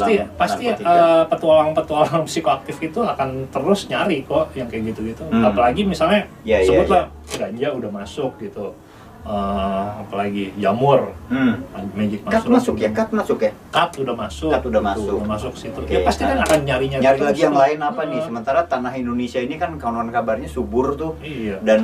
pasti 0.00 0.14
dalam 0.16 0.34
pasti 0.34 0.64
eh, 0.66 1.22
petualang-petualang 1.28 2.24
psikoaktif 2.30 2.76
itu 2.80 3.00
akan 3.00 3.28
terus 3.48 3.80
nyari 3.86 4.24
kok 4.24 4.50
yang 4.52 4.66
kayak 4.66 4.90
gitu-gitu. 4.90 5.22
Hmm. 5.28 5.44
Apalagi 5.44 5.84
misalnya 5.84 6.24
Ya, 6.40 6.58
ya, 6.58 6.66
sebutlah 6.66 7.12
ganja 7.28 7.68
udah 7.70 7.90
masuk 7.92 8.34
gitu. 8.38 8.72
Eh, 9.20 9.86
apalagi 10.00 10.48
jamur, 10.56 11.12
Hmm. 11.28 11.60
magic 11.92 12.24
Cut 12.24 12.40
mushroom. 12.40 12.56
masuk 12.56 12.74
ya, 12.80 12.88
cut 12.88 13.12
masuk 13.12 13.38
ya. 13.38 13.52
Cut 13.68 13.92
udah 14.00 14.16
masuk. 14.16 14.48
Cut 14.48 14.64
udah 14.64 14.80
gitu, 14.80 14.88
masuk. 14.96 15.12
Udah 15.12 15.28
masuk 15.28 15.52
situ. 15.54 15.80
Ya 15.86 16.00
pasti 16.00 16.24
kan 16.24 16.40
nah, 16.40 16.48
akan 16.48 16.60
nyari-nyari. 16.64 17.04
Nyari 17.04 17.18
terus 17.20 17.28
lagi 17.28 17.40
yang 17.44 17.52
lain 17.54 17.78
apa 17.84 18.02
nih? 18.08 18.20
Sementara 18.24 18.60
tanah 18.64 18.92
Indonesia 18.96 19.36
ini 19.38 19.60
kan 19.60 19.76
kawan 19.76 20.08
kabarnya 20.08 20.48
subur 20.48 20.96
tuh 20.96 21.20
Iya. 21.20 21.60
dan 21.60 21.80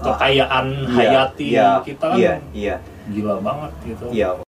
Kekayaan 0.00 0.66
Iya, 0.72 0.88
hayati 0.88 1.46
iya, 1.46 1.68
kita 1.84 2.06
kan 2.08 2.16
Iya, 2.16 2.34
iya, 2.56 2.74
gila 3.06 3.36
banget 3.36 3.70
gitu. 3.84 4.04
iya. 4.08 4.47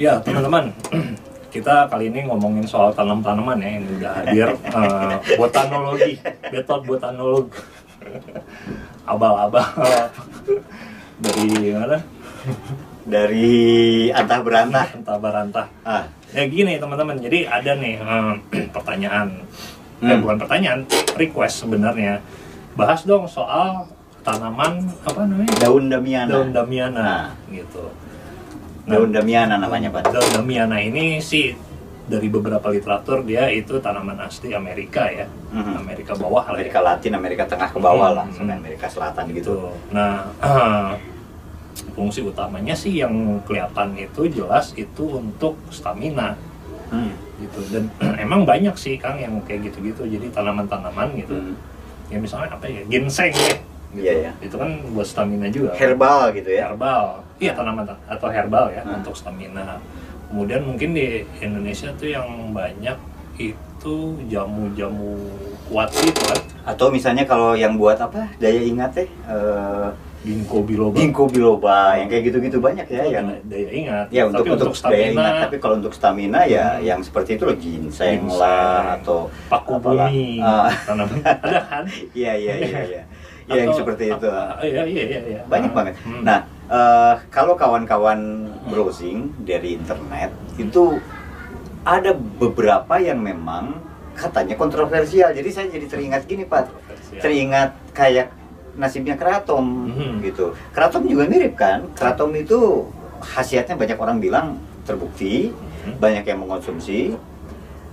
Ya 0.00 0.16
teman-teman, 0.16 0.72
kita 1.54 1.84
kali 1.86 2.08
ini 2.08 2.24
ngomongin 2.24 2.64
soal 2.64 2.88
tanam-tanaman 2.90 3.60
ya. 3.60 3.70
Ini 3.76 3.88
udah 3.98 4.12
hadir 4.16 4.48
eh, 4.48 5.14
botanologi, 5.36 6.12
metode 6.48 6.84
botanolog, 6.88 7.46
abal-abal 9.10 9.60
dari 11.20 11.46
mana? 11.70 11.98
Dari 13.04 13.58
antah 14.10 14.40
berantah. 14.40 14.86
Entah 14.90 15.18
barantah. 15.18 15.66
Ah, 15.84 16.04
Ya 16.30 16.46
gini 16.46 16.78
teman-teman, 16.78 17.18
jadi 17.18 17.44
ada 17.44 17.76
nih 17.76 18.00
eh, 18.00 18.32
pertanyaan, 18.74 19.28
eh, 20.00 20.08
Hmm. 20.08 20.24
bukan 20.24 20.40
pertanyaan, 20.40 20.80
request 21.12 21.60
sebenarnya. 21.60 22.24
Bahas 22.72 23.04
dong 23.04 23.28
soal 23.28 23.84
tanaman 24.24 24.80
apa 25.04 25.28
namanya? 25.28 25.52
daun 25.60 25.92
damiana. 25.92 26.30
Daun 26.32 26.56
damiana 26.56 27.04
Nah. 27.04 27.26
gitu. 27.52 27.84
Nah, 28.90 28.98
Daun 28.98 29.14
damiana 29.14 29.54
namanya, 29.54 29.94
Pak. 29.94 30.10
Daun 30.10 30.30
damiana 30.34 30.82
ini 30.82 31.22
sih 31.22 31.54
dari 32.10 32.26
beberapa 32.26 32.66
literatur 32.74 33.22
dia 33.22 33.46
itu 33.46 33.78
tanaman 33.78 34.18
asli 34.18 34.50
Amerika 34.50 35.06
ya. 35.06 35.30
Mhm. 35.54 35.78
Amerika 35.78 36.18
bawah 36.18 36.42
lah 36.42 36.58
ya. 36.58 36.66
Amerika 36.66 36.78
Latin, 36.82 37.12
Amerika 37.14 37.44
Tengah 37.46 37.70
ke 37.70 37.78
bawah 37.78 38.10
lah, 38.10 38.26
Hmm. 38.26 38.34
sampai 38.34 38.58
Amerika 38.58 38.90
Selatan 38.90 39.30
gitu. 39.30 39.54
Gitu. 39.54 39.54
Nah, 39.94 40.26
fungsi 41.94 42.26
utamanya 42.26 42.74
sih 42.74 42.98
yang 42.98 43.14
kelihatan 43.46 43.94
itu 43.94 44.26
jelas 44.26 44.74
itu 44.74 45.22
untuk 45.22 45.54
stamina 45.70 46.34
Hmm. 46.90 47.14
gitu. 47.38 47.62
Dan 47.70 47.86
emang 48.26 48.42
banyak 48.42 48.74
sih 48.74 48.98
Kang 48.98 49.14
yang 49.22 49.38
kayak 49.46 49.70
gitu-gitu. 49.70 50.02
Jadi 50.10 50.34
tanaman-tanaman 50.34 51.14
gitu. 51.14 51.38
Hmm. 51.38 51.54
Ya 52.10 52.18
misalnya 52.18 52.58
apa 52.58 52.66
ya? 52.66 52.82
Ginseng 52.90 53.30
ya. 53.30 53.54
Gitu. 53.94 54.02
Iya, 54.02 54.12
iya. 54.18 54.30
Itu 54.42 54.58
kan 54.58 54.82
buat 54.90 55.06
stamina 55.06 55.46
juga. 55.46 55.78
Herbal 55.78 56.34
gitu 56.34 56.50
ya. 56.50 56.74
herbal 56.74 57.22
iya. 57.40 57.52
tanaman 57.52 57.82
tan- 57.82 58.02
atau 58.06 58.28
herbal 58.28 58.68
ya 58.68 58.82
Hmm. 58.82 58.96
untuk 58.96 59.12
stamina. 59.12 59.80
Kemudian 60.28 60.62
mungkin 60.62 60.92
di 60.92 61.06
Indonesia 61.38 61.90
tuh 61.92 62.06
yang 62.06 62.24
banyak 62.50 62.94
itu 63.34 63.96
jamu-jamu 64.28 65.16
kuat 65.64 65.88
gitu 65.90 66.20
kan 66.22 66.38
Atau 66.66 66.86
misalnya 66.88 67.24
kalau 67.24 67.54
yang 67.54 67.74
buat 67.74 67.96
apa? 67.96 68.28
Daya 68.36 68.60
ingat 68.60 68.92
teh 68.94 69.08
eh, 69.08 69.88
ginkgo 70.20 70.60
biloba. 70.60 70.94
Ginkgo 70.94 71.24
biloba 71.26 71.96
yang 71.96 72.06
kayak 72.06 72.28
gitu-gitu 72.28 72.60
banyak 72.60 72.84
ya 72.86 73.00
Itu 73.00 73.10
yang 73.10 73.26
daya 73.42 73.68
ingat. 73.72 74.06
Ya 74.10 74.22
untuk 74.22 74.44
tapi 74.44 74.48
untuk, 74.52 74.68
untuk 74.68 74.76
daya 74.76 74.82
stamina. 75.00 75.08
ingat. 75.16 75.34
Tapi 75.42 75.56
kalau 75.58 75.74
untuk 75.80 75.92
stamina 75.92 76.40
ya 76.44 76.66
Hmm. 76.70 76.84
yang 76.84 77.00
seperti 77.00 77.30
itu 77.34 77.42
loh 77.42 77.56
ginseng 77.56 78.20
Ginseng, 78.20 78.38
lah 78.38 79.00
atau 79.00 79.18
paku 79.48 79.80
bumi. 79.80 80.44
tanaman 80.84 81.18
ada 81.24 81.60
kan? 81.64 81.84
Iya 82.12 82.32
iya 82.36 82.54
iya 82.60 82.80
iya. 82.86 83.02
Ya 83.50 83.66
yang 83.66 83.74
seperti 83.74 84.04
itu 84.08 84.28
iya 84.62 84.82
iya 84.84 85.02
iya 85.08 85.20
iya. 85.26 85.40
banyak 85.44 85.72
Ah. 85.72 85.74
banget. 85.74 85.94
Hmm. 86.04 86.22
nah 86.22 86.38
eh, 86.70 87.14
kalau 87.28 87.58
kawan-kawan 87.58 88.46
browsing 88.70 89.34
dari 89.42 89.74
internet 89.74 90.30
itu 90.54 91.02
ada 91.82 92.14
beberapa 92.14 92.96
yang 92.96 93.18
memang 93.18 93.82
katanya 94.14 94.54
kontroversial. 94.54 95.32
Jadi 95.32 95.50
saya 95.50 95.66
jadi 95.66 95.86
teringat 95.88 96.28
gini 96.28 96.44
pak. 96.44 96.68
Teringat 97.18 97.74
kayak 97.90 98.30
nasibnya 98.76 99.18
keraton 99.18 99.90
Mhm. 99.90 100.22
gitu. 100.22 100.54
Keraton 100.70 101.04
juga 101.04 101.26
mirip 101.26 101.58
kan? 101.58 101.90
Keraton 101.96 102.30
itu 102.36 102.86
khasiatnya 103.18 103.74
banyak 103.74 103.98
orang 103.98 104.16
bilang 104.22 104.46
terbukti 104.86 105.50
Mhm. 105.50 105.98
banyak 105.98 106.24
yang 106.24 106.38
mengonsumsi 106.44 107.16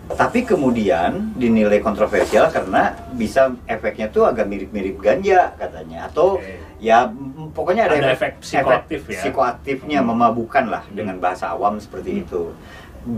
tapi 0.08 0.42
kemudian 0.42 1.36
dinilai 1.36 1.84
kontroversial 1.84 2.48
karena 2.48 2.96
bisa 3.12 3.52
efeknya 3.66 4.08
tuh 4.08 4.24
agak 4.24 4.48
mirip-mirip 4.48 4.96
ganja 4.98 5.52
katanya 5.54 6.08
atau 6.08 6.40
Oke. 6.40 6.56
ya 6.80 7.12
pokoknya 7.52 7.92
ada, 7.92 7.96
Ada 7.98 8.12
efek 8.16 8.32
psikoaktif 8.40 9.02
ya. 9.04 9.20
psikoaktifnya 9.20 10.00
Hmm. 10.00 10.08
memabukkan 10.08 10.66
lah 10.68 10.84
Hmm. 10.86 10.96
dengan 10.96 11.16
bahasa 11.20 11.52
awam 11.52 11.76
seperti 11.78 12.12
Hmm. 12.14 12.24
itu 12.24 12.42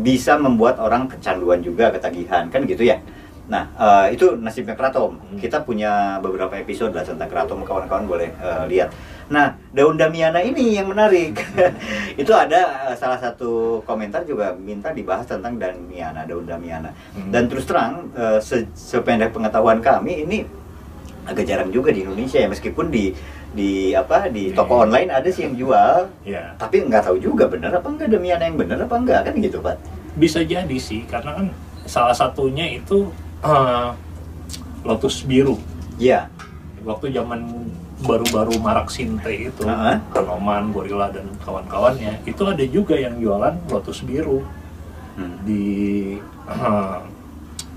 bisa 0.02 0.34
membuat 0.36 0.78
orang 0.78 1.06
kecanduan 1.06 1.62
juga 1.62 1.90
ketagihan 1.90 2.50
kan 2.50 2.66
gitu 2.66 2.82
ya 2.82 2.98
nah 3.46 3.66
eh, 3.76 4.14
itu 4.14 4.38
nasibnya 4.38 4.74
keraton 4.74 5.18
Hmm. 5.18 5.38
kita 5.38 5.62
punya 5.62 6.18
beberapa 6.18 6.54
episode 6.54 6.94
lah 6.94 7.02
tentang 7.02 7.30
keraton 7.30 7.62
kawan-kawan 7.62 8.06
boleh 8.06 8.30
eh, 8.32 8.64
lihat 8.66 8.90
nah 9.30 9.54
daun 9.70 9.94
damiana 9.94 10.42
ini 10.42 10.74
yang 10.74 10.90
menarik. 10.90 11.38
Itu 12.22 12.34
ada 12.34 12.90
eh, 12.90 12.98
salah 12.98 13.16
satu 13.16 13.80
komentar 13.84 14.26
juga 14.26 14.52
minta 14.52 14.90
dibahas 14.90 15.24
tentang 15.24 15.54
damiana 15.56 16.26
daun 16.26 16.44
damiana. 16.44 16.90
Hmm. 17.14 17.30
dan 17.30 17.46
terus 17.46 17.64
terang 17.64 18.10
eh, 18.12 18.42
se- 18.42 18.66
sependek 18.74 19.30
pengetahuan 19.30 19.80
kami 19.80 20.26
ini 20.26 20.40
agak 21.24 21.46
jarang 21.46 21.70
juga 21.70 21.94
di 21.94 22.02
Indonesia 22.02 22.38
ya. 22.38 22.50
Meskipun 22.50 22.90
di 22.90 23.14
di 23.50 23.94
apa 23.94 24.30
di 24.30 24.50
toko 24.52 24.82
Hmm. 24.82 24.90
online 24.90 25.10
ada 25.12 25.30
sih 25.30 25.46
yang 25.46 25.54
jual. 25.56 26.10
Ya 26.26 26.58
tapi 26.58 26.82
nggak 26.82 27.06
tahu 27.06 27.18
juga 27.18 27.46
benar 27.46 27.70
apa 27.72 27.86
enggak 27.86 28.10
demiana 28.10 28.44
yang 28.44 28.58
benar 28.58 28.82
apa 28.82 28.96
enggak 28.98 29.22
kan 29.26 29.34
gitu 29.38 29.62
pak? 29.62 29.78
Bisa 30.18 30.42
jadi 30.42 30.74
sih 30.76 31.06
karena 31.06 31.38
kan 31.38 31.46
salah 31.86 32.14
satunya 32.14 32.66
itu 32.68 33.14
eh, 33.40 33.90
lotus 34.82 35.22
biru. 35.22 35.62
Ya 35.98 36.26
waktu 36.82 37.12
zaman 37.12 37.69
baru-baru 38.00 38.56
marak 38.60 38.88
sinte 38.88 39.28
itu 39.28 39.64
Heeh. 39.64 40.00
Anoman, 40.16 40.72
Gorilla 40.72 41.12
dan 41.12 41.28
kawan-kawannya 41.44 42.24
itu 42.24 42.44
ada 42.48 42.64
juga 42.64 42.96
yang 42.96 43.20
jualan 43.20 43.60
lotus 43.68 44.02
biru 44.02 44.40
hmm. 45.20 45.36
di 45.44 45.64
eh, 46.48 46.98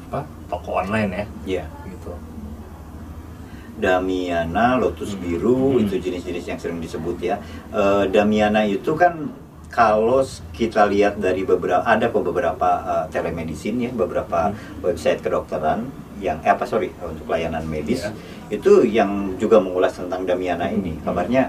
apa 0.08 0.20
toko 0.46 0.78
online 0.78 1.10
ya 1.10 1.24
ya 1.60 1.64
gitu 1.88 2.12
Damiana, 3.72 4.76
Lotus 4.76 5.16
Hmm. 5.16 5.20
Biru 5.20 5.74
Hmm. 5.74 5.82
itu 5.82 5.96
jenis-jenis 5.98 6.44
yang 6.44 6.58
sering 6.60 6.78
disebut 6.78 7.16
ya. 7.18 7.40
Eh, 7.72 8.04
Damiana 8.12 8.62
itu 8.62 8.92
kan 8.94 9.32
kalau 9.72 10.20
kita 10.52 10.84
lihat 10.86 11.16
dari 11.16 11.42
beberapa 11.42 11.80
ada 11.80 12.12
kok 12.12 12.20
beberapa 12.20 12.68
eh, 12.84 13.04
telemedicine 13.10 13.88
ya, 13.88 13.90
beberapa 13.90 14.52
Hmm. 14.52 14.84
website 14.84 15.24
kedokteran 15.24 15.88
yang 16.20 16.38
eh, 16.44 16.52
apa 16.52 16.62
sorry 16.62 16.92
untuk 17.00 17.26
layanan 17.26 17.64
medis 17.64 18.06
Ya. 18.06 18.12
Itu 18.52 18.84
yang 18.84 19.32
juga 19.40 19.56
mengulas 19.56 19.96
tentang 19.96 20.28
Damiana 20.28 20.68
ini. 20.68 20.92
Hmm. 21.00 21.02
Kabarnya 21.08 21.48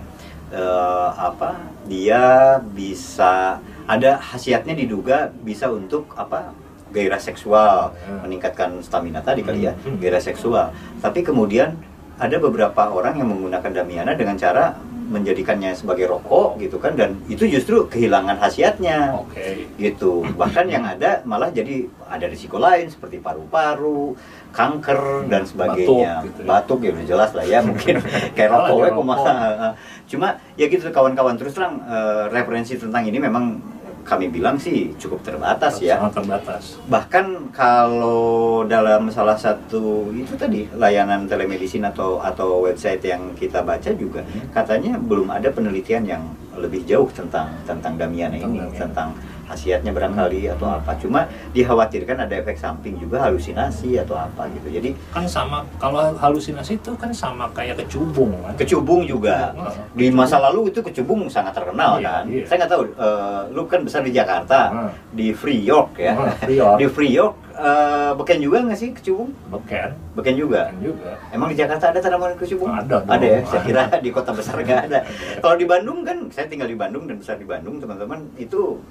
eh, 0.56 1.09
apa? 1.19 1.59
Dia 1.91 2.56
bisa 2.64 3.59
ada 3.84 4.12
khasiatnya 4.24 4.72
diduga 4.80 5.30
bisa 5.44 5.68
untuk 5.68 6.16
apa? 6.16 6.56
gairah 6.94 7.18
seksual, 7.18 7.90
Hmm. 8.06 8.22
meningkatkan 8.22 8.69
stamina 8.86 9.18
tadi 9.18 9.41
kali 9.41 9.66
ya, 9.66 9.74
Hmm. 9.74 9.97
gairah 9.97 10.22
seksual. 10.22 10.69
Tapi 11.02 11.25
kemudian 11.25 11.74
ada 12.22 12.38
beberapa 12.38 12.86
orang 12.94 13.18
yang 13.18 13.34
menggunakan 13.34 13.81
Damiana 13.81 14.14
dengan 14.14 14.38
cara 14.38 14.78
menjadikannya 15.09 15.75
sebagai 15.75 16.08
rokok 16.08 16.59
gitu 16.64 16.80
kan 16.80 16.96
dan 16.96 17.19
itu 17.28 17.44
justru 17.50 17.88
kehilangan 17.88 18.40
khasiatnya. 18.40 19.19
Oke. 19.19 19.68
Gitu. 19.75 20.24
Bahkan 20.36 20.66
yang 20.72 20.88
ada 20.88 21.22
malah 21.28 21.52
jadi 21.52 21.88
ada 22.08 22.25
risiko 22.30 22.62
lain 22.62 22.88
seperti 22.88 23.19
paru-paru 23.19 24.16
kanker 24.53 25.28
dan 25.28 25.44
sebagainya. 25.44 26.24
Batuk 26.24 26.25
gitu 26.30 26.40
ya. 26.40 26.47
batuk 26.47 26.80
ya 26.86 26.91
udah 26.94 27.06
jelas 27.09 27.31
lah 27.34 27.46
ya 27.46 27.59
mungkin 27.66 27.96
kayak 28.38 28.50
rokok 28.53 28.78
rokok. 28.94 29.74
cuma 30.08 30.28
ya 30.59 30.66
gitu 30.69 30.88
kawan-kawan 30.94 31.35
terus 31.35 31.58
terang 31.58 31.81
eh, 31.84 32.30
referensi 32.30 32.78
tentang 32.78 33.03
ini 33.08 33.18
memang 33.18 33.58
kami 34.03 34.28
bilang 34.28 34.59
sih 34.59 34.91
cukup 35.00 35.23
terbatas 35.23 35.79
ya 35.79 35.97
sangat 35.97 36.20
terbatas 36.20 36.64
bahkan 36.91 37.47
kalau 37.55 38.64
dalam 38.67 39.08
salah 39.08 39.40
satu 39.40 40.11
itu 40.11 40.35
tadi 40.35 40.67
layanan 40.76 41.26
telemedicine 41.26 41.88
atau 41.88 42.20
atau 42.20 42.61
website 42.61 43.02
yang 43.03 43.32
kita 43.34 43.64
baca 43.64 43.90
juga 43.96 44.22
Hmm. 44.23 44.50
katanya 44.52 44.96
belum 45.00 45.28
ada 45.32 45.50
penelitian 45.52 46.03
yang 46.05 46.23
lebih 46.55 46.82
jauh 46.84 47.09
tentang 47.09 47.50
tentang 47.64 47.94
Damiana 47.96 48.34
Tentang 48.34 48.52
ini 48.52 48.59
Damiana. 48.61 48.79
tentang 48.79 49.09
khasiatnya 49.44 49.91
barangkali 49.91 50.40
Hmm. 50.41 50.53
atau 50.53 50.67
apa 50.72 50.91
cuma 50.96 51.20
dikhawatirkan 51.52 52.16
ada 52.17 52.34
efek 52.34 52.55
samping 52.55 52.96
juga 52.96 53.20
halusinasi 53.22 54.00
atau 54.00 54.16
apa 54.16 54.47
gitu 54.50 54.72
jadi 54.72 54.90
kan 55.11 55.26
sama 55.26 55.61
kalau 55.78 56.00
halusinasi 56.14 56.76
itu 56.76 56.96
kan 56.96 57.11
sama 57.11 57.52
kayak 57.52 57.76
kecubung 57.78 58.32
kan 58.40 58.55
kecubung 58.55 59.03
juga 59.03 59.52
Heeh. 59.52 59.76
di 59.94 60.08
masa 60.09 60.40
lalu 60.40 60.70
itu 60.70 60.79
kecubung 60.79 61.28
sangat 61.28 61.53
terkenal 61.53 62.00
Iya, 62.00 62.08
kan 62.09 62.23
iya. 62.26 62.44
saya 62.44 62.58
nggak 62.58 62.72
tahu 62.72 62.82
eh, 62.90 63.41
lu 63.52 63.61
kan 63.66 63.79
besar 63.82 64.02
di 64.02 64.11
Jakarta 64.11 64.59
Heeh. 64.70 64.90
di 65.11 65.28
Free 65.32 65.61
York 65.61 65.91
ya 65.97 66.14
Heeh, 66.14 66.34
Free 66.40 66.58
York. 66.58 66.78
di 66.79 66.85
Free 66.88 67.14
York 67.14 67.35
eh, 67.53 68.11
beken 68.17 68.40
juga 68.41 68.58
nggak 68.66 68.79
sih 68.79 68.90
kecubung? 68.94 69.29
beken 69.50 69.94
Beken 70.17 70.35
juga. 70.35 70.70
beken 70.70 70.79
juga 70.82 71.11
Emang 71.29 71.47
di 71.50 71.58
Jakarta 71.58 71.94
ada 71.94 72.00
tanaman 72.02 72.34
kecubung? 72.38 72.70
Ada 72.70 72.85
dong. 72.85 73.05
Ada 73.05 73.26
ya. 73.26 73.40
Saya 73.46 73.61
kira 73.61 73.84
di 74.02 74.09
kota 74.09 74.32
besar 74.34 74.58
nggak 74.58 74.82
ada. 74.90 75.00
Kalau 75.38 75.55
di 75.58 75.66
Bandung 75.66 76.02
kan, 76.02 76.17
saya 76.34 76.46
tinggal 76.50 76.70
di 76.70 76.78
Bandung 76.78 77.05
dan 77.05 77.17
besar 77.22 77.38
di 77.38 77.46
Bandung, 77.46 77.78
teman-teman 77.78 78.26
itu 78.38 78.82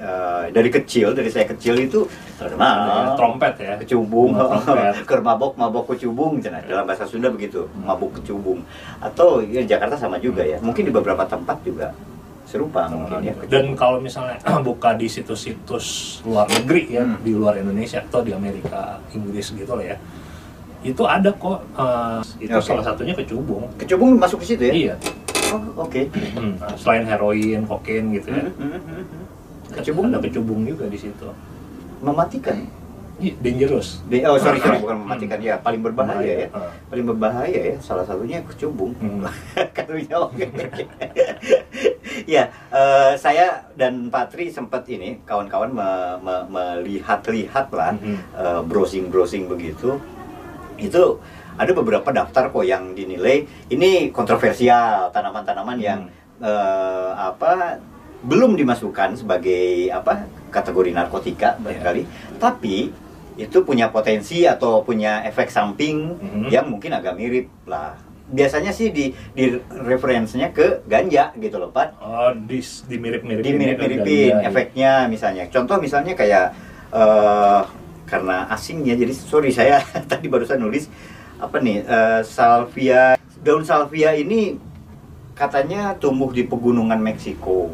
eh, 0.00 0.44
dari 0.52 0.70
kecil, 0.72 1.12
dari 1.12 1.28
saya 1.28 1.44
kecil 1.48 1.76
itu 1.76 2.08
terkenal 2.40 3.16
trompet 3.20 3.54
ya 3.60 3.76
kecubung, 3.76 4.32
Bunga 4.32 4.48
trompet. 4.64 4.94
ker 5.08 5.20
mabok 5.20 5.52
mabok 5.60 5.84
kecubung, 5.92 6.40
nah, 6.40 6.60
dalam 6.64 6.84
bahasa 6.88 7.04
Sunda 7.04 7.28
begitu, 7.28 7.68
mabuk 7.84 8.20
kecubung. 8.20 8.64
Atau 9.00 9.44
ya 9.44 9.60
Jakarta 9.64 9.96
sama 10.00 10.16
juga 10.16 10.40
ya. 10.44 10.56
Mungkin 10.64 10.88
di 10.88 10.92
beberapa 10.92 11.24
tempat 11.28 11.60
juga 11.64 11.92
serupa 12.50 12.90
mungkin 12.90 13.22
ya. 13.22 13.34
dan 13.46 13.72
kalau 13.72 13.96
misalnya 13.96 14.34
buka 14.66 14.90
di 14.92 15.06
situs-situs 15.06 15.86
luar 16.24 16.50
negeri 16.50 16.90
ya 16.90 17.06
Hmm. 17.06 17.22
di 17.22 17.30
luar 17.30 17.54
Indonesia 17.56 18.02
atau 18.02 18.20
di 18.20 18.34
Amerika 18.34 18.98
Inggris 19.10 19.54
gitu 19.54 19.70
lah 19.70 19.86
ya 19.86 19.96
itu 20.82 21.02
ada 21.04 21.30
kok 21.30 21.62
eh, 21.72 22.18
itu 22.42 22.50
Oke. 22.52 22.66
salah 22.66 22.82
satunya 22.82 23.14
kecubung 23.14 23.70
Kecubung 23.76 24.16
masuk 24.16 24.42
ke 24.42 24.46
situ 24.48 24.64
ya? 24.64 24.74
iya 24.74 24.94
Oh, 25.50 25.82
oke. 25.82 26.06
Hmm, 26.38 26.54
nah, 26.56 26.70
selain 26.74 27.02
heroin 27.02 27.66
kokain 27.66 28.10
gitu 28.12 28.30
ya 28.30 28.46
Hmm, 28.48 28.54
hmm, 28.56 28.80
hmm, 28.80 29.02
hmm. 29.04 29.24
kecubung 29.72 30.04
ada 30.06 30.18
kecubung 30.18 30.62
juga 30.62 30.86
di 30.86 30.94
situ 30.96 31.26
mematikan. 32.00 32.66
Dangerous 33.20 34.00
Di- 34.08 34.24
oh 34.24 34.40
sorry 34.40 34.56
sorry 34.56 34.80
bukan 34.86 35.04
mematikan 35.04 35.36
ya 35.38 35.60
paling 35.60 35.84
berbahaya 35.84 36.46
ya. 36.46 36.48
Ah. 36.50 36.72
Paling 36.88 37.04
berbahaya 37.04 37.60
ya 37.66 37.76
salah 37.76 38.00
satunya 38.00 38.40
kecubung. 38.40 38.96
Hmm. 38.96 39.28
Oke. 40.24 40.48
ya 42.24 42.44
eh, 42.68 43.12
saya 43.14 43.64
dan 43.74 44.08
Patri 44.08 44.48
sempat 44.48 44.84
ini 44.86 45.20
kawan-kawan 45.22 45.70
me- 45.70 46.18
me- 46.18 46.46
melihat-lihat 46.48 47.68
lah 47.70 47.92
Mhm. 47.94 48.66
browsing 48.66 49.08
browsing 49.08 49.46
begitu 49.46 49.96
itu 50.76 51.20
ada 51.54 51.72
beberapa 51.72 52.08
daftar 52.08 52.48
kok 52.48 52.64
yang 52.64 52.92
dinilai 52.92 53.44
ini 53.68 54.08
kontroversial 54.10 55.08
tanaman-tanaman 55.10 55.78
yang 55.78 56.00
eh, 56.40 57.10
apa 57.12 57.76
belum 58.20 58.52
dimasukkan 58.52 59.12
sebagai 59.14 59.88
apa 59.88 60.24
kategori 60.48 60.90
narkotika 60.90 61.56
barangkali 61.56 62.02
tapi 62.36 62.92
itu 63.36 63.58
punya 63.60 63.88
potensi 63.88 64.44
atau 64.44 64.80
punya 64.80 65.24
efek 65.24 65.48
samping 65.48 66.16
Mhm. 66.16 66.48
yang 66.48 66.68
mungkin 66.68 66.92
agak 66.92 67.16
mirip 67.16 67.48
lah 67.64 67.96
biasanya 68.30 68.70
sih 68.70 68.94
di 68.94 69.10
di 69.34 69.58
referensinya 69.68 70.54
ke 70.54 70.86
ganja 70.86 71.34
gitu 71.34 71.58
loh 71.58 71.74
Pat 71.74 71.98
oh 71.98 72.30
di 72.34 72.62
dimirip-miripin 72.62 73.46
dimirip-miripin 73.46 74.34
efeknya 74.46 75.10
misalnya. 75.10 75.50
Contoh 75.50 75.82
misalnya 75.82 76.14
kayak 76.14 76.54
eh 76.90 77.62
karena 78.10 78.50
asingnya 78.50 78.98
jadi 78.98 79.14
sorry 79.14 79.54
saya 79.54 79.78
tadi 80.10 80.26
barusan 80.26 80.58
nulis 80.58 80.90
apa 81.38 81.62
nih 81.62 81.86
eh, 81.86 82.20
salvia 82.26 83.14
daun 83.38 83.62
salvia 83.62 84.12
ini 84.18 84.58
katanya 85.38 85.96
tumbuh 85.96 86.28
di 86.28 86.44
pegunungan 86.44 87.00
Meksiko. 87.00 87.72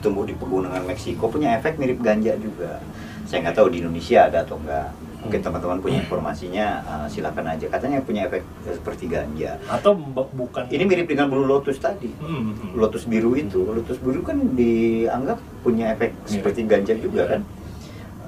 Tumbuh 0.00 0.24
di 0.24 0.32
pegunungan 0.32 0.80
Meksiko 0.88 1.28
punya 1.28 1.60
efek 1.60 1.76
mirip 1.76 2.00
ganja 2.00 2.32
juga. 2.40 2.80
Saya 3.28 3.44
nggak 3.44 3.56
tahu 3.60 3.68
di 3.68 3.84
Indonesia 3.84 4.32
ada 4.32 4.46
atau 4.46 4.56
enggak. 4.56 4.96
Mungkin 5.26 5.40
teman-teman 5.40 5.78
punya 5.78 5.98
informasinya 6.00 6.66
eh, 6.80 7.06
silakan 7.06 7.46
aja. 7.48 7.66
Katanya 7.68 7.98
punya 8.00 8.24
efek 8.24 8.46
eh, 8.62 8.72
seperti 8.72 9.04
ganja. 9.06 9.58
atau 9.66 9.92
bu- 9.92 10.30
bukan 10.32 10.64
Ini 10.68 10.82
mirip 10.82 11.06
dengan 11.06 11.26
bulu 11.26 11.44
lotus 11.44 11.76
tadi 11.76 12.08
Hmm, 12.16 12.54
hmm. 12.54 12.70
lotus 12.74 13.04
biru 13.04 13.34
itu 13.34 13.60
lotus 13.60 13.98
biru 13.98 14.22
kan 14.22 14.38
dianggap 14.52 15.36
punya 15.60 15.90
efek 15.90 16.14
Mirip. 16.14 16.30
seperti 16.30 16.60
ganja 16.64 16.94
juga 16.96 17.24
kan 17.28 17.42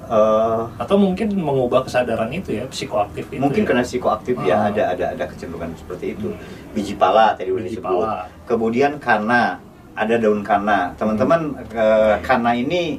Eh, 0.01 0.61
atau 0.75 0.97
mungkin 0.97 1.29
mengubah 1.31 1.85
kesadaran 1.85 2.27
itu 2.31 2.49
ya 2.51 2.65
psikoaktif 2.65 3.29
itu 3.29 3.37
mungkin 3.37 3.61
ya. 3.61 3.67
karena 3.67 3.83
psikoaktif 3.83 4.41
ya 4.41 4.57
Ah. 4.57 4.67
ada 4.67 4.83
ada 4.89 5.05
ada 5.11 5.23
kecenderungan 5.23 5.69
seperti 5.75 6.17
itu 6.17 6.27
Hmm. 6.27 6.41
biji 6.73 6.93
pala 6.95 7.31
tadi 7.31 7.49
udah 7.49 7.61
disebut 7.63 7.85
pala. 8.01 8.25
kemudian 8.43 8.97
kana 8.97 9.61
ada 9.93 10.15
daun 10.15 10.41
kana 10.41 10.89
teman-teman 10.95 11.53
eh, 11.69 12.15
kana 12.19 12.51
ini 12.51 12.97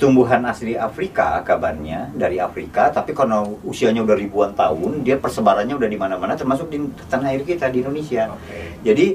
tumbuhan 0.00 0.40
asli 0.48 0.80
Afrika 0.80 1.44
kabarnya 1.44 2.08
dari 2.16 2.40
Afrika 2.40 2.88
tapi 2.88 3.12
karena 3.12 3.44
usianya 3.60 4.00
udah 4.00 4.16
ribuan 4.16 4.56
tahun 4.56 5.04
dia 5.04 5.20
persebarannya 5.20 5.76
udah 5.76 5.88
di 5.92 5.98
mana-mana 6.00 6.32
termasuk 6.32 6.72
di 6.72 6.80
tanah 7.12 7.36
air 7.36 7.44
kita 7.44 7.68
di 7.68 7.84
Indonesia 7.84 8.32
Oke. 8.32 8.80
Jadi 8.80 9.06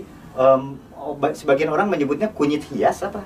obat- 1.05 1.37
sebagian 1.37 1.73
orang 1.73 1.89
menyebutnya 1.89 2.29
kunyit 2.29 2.65
hias 2.69 3.01
apa? 3.01 3.25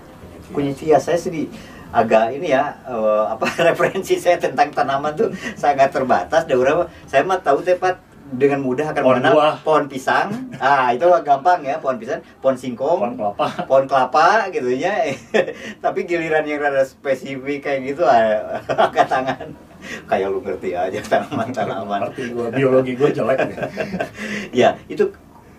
Kunyit 0.56 0.80
hias 0.80 1.06
saya 1.06 1.20
sih 1.20 1.52
agak 1.90 2.38
ini 2.38 2.54
ya 2.54 2.78
eh, 2.86 3.24
apa 3.34 3.46
referensi 3.74 4.16
saya 4.22 4.38
tentang 4.38 4.70
tanaman 4.70 5.14
tuh 5.16 5.30
sangat 5.58 5.90
terbatas. 5.90 6.46
Berapa? 6.46 6.88
Saya 7.10 7.26
mah 7.26 7.42
tahu 7.42 7.66
tepat 7.66 7.98
dengan 8.30 8.60
mudah 8.60 8.86
akan 8.88 9.02
Pohon 9.02 9.16
menanam 9.18 9.34
buah. 9.34 9.56
pohon 9.62 9.86
pisang. 9.86 10.30
Ah 10.62 10.92
itu 10.92 11.08
gampang 11.24 11.60
ya 11.62 11.78
pohon 11.78 11.96
pisang, 11.96 12.20
pohon 12.38 12.54
singkong, 12.54 13.00
pohon 13.00 13.14
kelapa 13.16 13.46
pohon 13.66 13.86
kelapa 13.86 14.28
gitu 14.50 14.70
ya. 14.70 14.94
Tapi 15.84 16.00
giliran 16.04 16.44
yang 16.44 16.60
rada 16.60 16.84
spesifik 16.84 17.64
kayak 17.64 17.80
gitu 17.88 18.04
ah, 18.04 18.60
angkat 18.86 19.08
tangan. 19.08 19.48
Kayak 20.06 20.28
lu 20.30 20.40
ngerti 20.40 20.76
aja 20.76 21.00
tanaman-tanaman. 21.00 22.00
Arti 22.06 22.30
gua 22.30 22.52
biologi 22.52 22.94
gue 22.94 23.10
jelek 23.10 23.40
ya 24.52 24.76
itu 24.86 25.08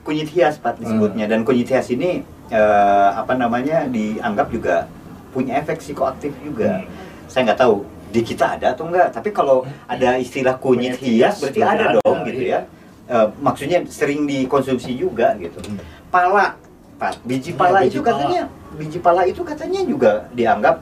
kunyit 0.01 0.29
hias 0.29 0.57
pak 0.57 0.77
disebutnya 0.77 1.25
dan 1.25 1.41
kunyit 1.41 1.67
hias 1.67 1.89
ini 1.89 2.21
eh, 2.49 3.09
apa 3.11 3.33
namanya 3.33 3.85
dianggap 3.87 4.49
juga 4.49 4.85
punya 5.31 5.57
efek 5.57 5.79
psikoaktif 5.79 6.35
juga 6.41 6.81
Hmm. 6.81 6.89
saya 7.27 7.47
nggak 7.47 7.61
tahu 7.61 7.87
di 8.11 8.21
kita 8.27 8.59
ada 8.59 8.75
atau 8.75 8.91
enggak? 8.91 9.15
Tapi 9.15 9.31
kalau 9.31 9.63
ada 9.87 10.19
istilah 10.19 10.59
kunyit 10.59 10.99
hias 10.99 11.39
berarti 11.41 11.61
ada, 11.63 11.95
ada, 11.95 11.99
dong 12.03 12.27
gitu 12.27 12.43
ya. 12.45 12.67
Eh, 13.11 13.27
maksudnya 13.43 13.83
sering 13.91 14.27
dikonsumsi 14.27 14.95
juga 14.95 15.35
gitu. 15.39 15.59
Hmm. 15.67 15.79
pala 16.11 16.59
pak 16.99 17.23
biji 17.23 17.55
Iya, 17.55 17.59
pala 17.59 17.79
biji 17.83 17.91
itu 17.95 18.01
pala. 18.03 18.11
katanya 18.13 18.43
biji 18.75 18.99
pala 18.99 19.23
itu 19.27 19.43
katanya 19.47 19.81
juga 19.87 20.13
dianggap 20.35 20.77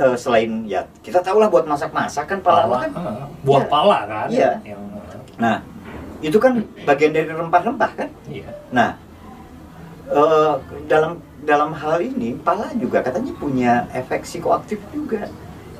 eh, 0.00 0.16
selain 0.16 0.64
ya 0.64 0.84
kita 1.04 1.20
tahu 1.20 1.38
lah 1.40 1.48
buat 1.52 1.68
masak-masak 1.68 2.24
kan 2.24 2.38
pala, 2.40 2.64
pala, 2.64 2.76
kan? 2.84 2.90
Ah, 2.96 3.24
buah 3.44 3.62
Iya. 3.64 3.70
pala 3.70 3.98
kan? 4.08 4.28
Iya. 4.32 4.50
yang 4.64 4.82
ah, 4.96 5.20
nah 5.36 5.56
itu 6.24 6.38
kan 6.40 6.64
bagian 6.88 7.12
dari 7.12 7.28
rempah-rempah 7.28 7.90
kan? 7.92 8.08
Iya. 8.32 8.48
Nah, 8.72 8.96
eh, 10.08 10.54
dalam 10.88 11.20
dalam 11.44 11.70
hal 11.76 12.00
ini 12.00 12.34
pala 12.40 12.72
juga 12.76 13.04
katanya 13.04 13.32
punya 13.36 13.72
efek 13.92 14.24
psikoaktif 14.24 14.80
juga. 14.90 15.28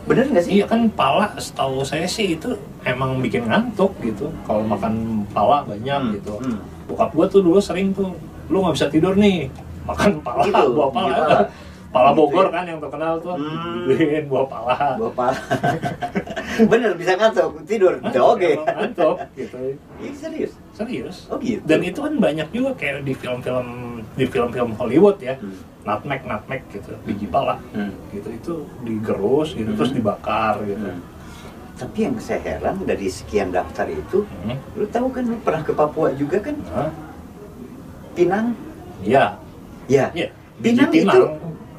Bener 0.06 0.24
nggak 0.24 0.44
sih? 0.44 0.52
iya 0.54 0.64
kan 0.64 0.86
pala 0.88 1.34
setahu 1.36 1.82
saya 1.82 2.06
sih 2.06 2.34
itu 2.34 2.54
emang 2.82 3.18
bikin 3.18 3.42
ngantuk 3.44 3.90
gitu 4.00 4.30
kalau 4.42 4.62
makan 4.62 4.94
pala 5.28 5.62
banyak 5.62 5.98
Hmm, 6.00 6.14
gitu 6.14 6.34
hmm. 6.38 6.58
bokap 6.86 7.10
gua 7.10 7.26
tuh 7.26 7.40
dulu 7.40 7.58
sering 7.58 7.90
tuh 7.90 8.14
lu 8.46 8.60
nggak 8.60 8.74
bisa 8.74 8.86
tidur 8.86 9.14
nih 9.14 9.50
makan 9.82 10.18
pala 10.20 10.42
Gitu, 10.44 10.62
buah 10.68 10.90
pala 10.90 11.06
biji 11.08 11.20
pala. 11.20 11.38
pala 11.96 12.08
Gitu 12.08 12.18
Bogor 12.18 12.44
ya. 12.44 12.50
kan 12.52 12.64
yang 12.64 12.78
terkenal 12.78 13.12
tuh 13.18 13.34
Hmm. 13.34 13.82
Buah 14.26 14.46
pala 14.46 14.74
Buah 14.94 15.12
pala. 15.12 15.34
Bener 16.70 16.90
bisa 16.94 17.12
ngantuk 17.12 17.50
tidur. 17.64 17.94
Oke. 18.00 18.48
emang 18.54 18.66
ngantuk 18.68 19.16
gitu 19.34 19.58
Ih, 20.04 20.14
serius. 20.14 20.52
serius 20.70 21.16
Oh 21.26 21.38
gitu. 21.38 21.58
dan 21.64 21.82
itu 21.82 21.98
kan 21.98 22.14
banyak 22.16 22.46
juga 22.50 22.70
kayak 22.74 23.02
di 23.02 23.12
film-film 23.12 23.68
di 24.14 24.24
film-film 24.24 24.70
Hollywood 24.72 25.18
ya 25.18 25.34
Hmm. 25.36 25.74
Nutmeg 25.86 26.20
nutmeg 26.20 26.62
gitu 26.68 26.92
biji 27.00 27.26
pala 27.26 27.62
Hmm. 27.70 27.94
gitu 28.10 28.28
itu 28.28 28.52
digerus 28.82 29.54
gitu 29.54 29.64
Hmm. 29.66 29.78
terus 29.78 29.92
dibakar 29.92 30.58
gitu 30.62 30.82
Hmm. 30.84 31.00
Tapi 31.76 31.98
yang 32.02 32.16
saya 32.16 32.40
heran 32.40 32.80
dari 32.82 33.04
sekian 33.06 33.52
daftar 33.52 33.84
itu, 33.86 34.24
Hmm. 34.40 34.56
lu 34.72 34.88
tahu 34.88 35.12
kan 35.12 35.22
lu 35.22 35.36
pernah 35.38 35.60
ke 35.60 35.70
Papua 35.70 36.08
juga 36.10 36.40
kan? 36.40 36.56
Hah? 36.66 36.88
Pinang. 38.12 38.56
Ya. 39.02 39.36
iya. 39.86 40.08
Biji 40.56 40.80
Pinang, 40.80 40.88
itu 40.88 40.96
pinang 40.96 41.22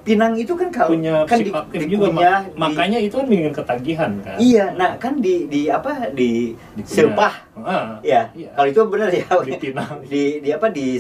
Pinang 0.06 0.34
itu 0.38 0.54
kan 0.54 0.70
kalau 0.70 0.94
punya 0.94 1.26
kan 1.26 1.42
di, 1.42 1.50
di 1.50 1.86
juga 1.90 2.08
kunyah, 2.08 2.14
mak- 2.14 2.46
di- 2.46 2.56
makanya 2.56 3.00
itu 3.02 3.16
kan 3.18 3.28
bikin 3.28 3.52
ketagihan 3.52 4.12
kan 4.22 4.38
Iya, 4.38 4.66
nah 4.72 4.96
kan 4.96 5.18
di 5.18 5.50
di 5.50 5.68
apa 5.68 6.08
di, 6.10 6.54
Di 6.72 6.82
silpah 6.86 7.34
Ah, 7.58 7.98
Ya, 8.00 8.30
Iya. 8.32 8.54
kalau 8.54 8.68
itu 8.70 8.82
benar 8.88 9.10
ya. 9.12 9.26
di 9.42 9.54
pinang 9.58 9.98
di, 10.06 10.40
di 10.40 10.50
apa 10.50 10.70
di 10.70 10.96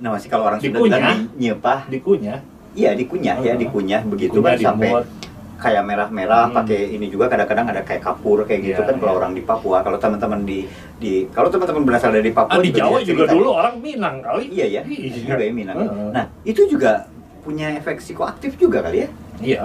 nah 0.00 0.08
masih 0.10 0.26
kalau 0.26 0.44
orang 0.46 0.58
Sunda 0.58 0.74
Dikunyah. 0.74 0.98
bilang 0.98 1.20
di 1.30 1.40
nyepah. 1.42 1.80
dikunyah 1.86 2.38
Iya, 2.70 2.94
dikunyah 2.94 3.36
ya, 3.40 3.52
Ah. 3.52 3.58
dikunyah 3.58 4.00
begitu 4.04 4.30
dikunyah, 4.32 4.54
kan 4.54 4.64
sampai 4.64 4.90
kayak 5.58 5.82
merah-merah 5.84 6.44
Hmm. 6.46 6.56
pakai 6.56 6.80
ini 6.88 7.06
juga 7.06 7.26
kadang-kadang 7.26 7.66
ada 7.68 7.82
kayak 7.82 8.00
kapur 8.00 8.38
kayak 8.42 8.60
gitu 8.64 8.80
Iya, 8.80 8.86
kan 8.86 8.96
kalau 8.96 9.12
iya. 9.12 9.20
orang 9.20 9.32
di 9.34 9.42
Papua. 9.42 9.78
Kalau 9.82 9.98
teman-teman 9.98 10.40
di 10.42 10.64
di 10.96 11.26
kalau 11.28 11.50
teman-teman 11.50 11.82
berasal 11.84 12.10
dari 12.10 12.30
Papua 12.30 12.54
ah 12.54 12.58
di 12.58 12.70
juga 12.70 12.80
Jawa 12.80 12.98
juga 13.02 13.10
cerita. 13.20 13.32
dulu 13.34 13.48
orang 13.52 13.74
Minang 13.76 14.16
kali 14.20 14.44
Iya 14.48 14.66
ya. 14.70 14.82
Iya. 14.82 15.20
Juga 15.26 15.42
ya 15.42 15.52
Minang. 15.52 15.76
Heeh. 15.76 16.08
Nah, 16.10 16.24
itu 16.42 16.62
juga 16.64 16.90
punya 17.40 17.66
efek 17.74 17.98
psikoaktif 17.98 18.54
juga 18.54 18.78
kali 18.80 18.98
ya? 18.98 19.08
iya 19.42 19.58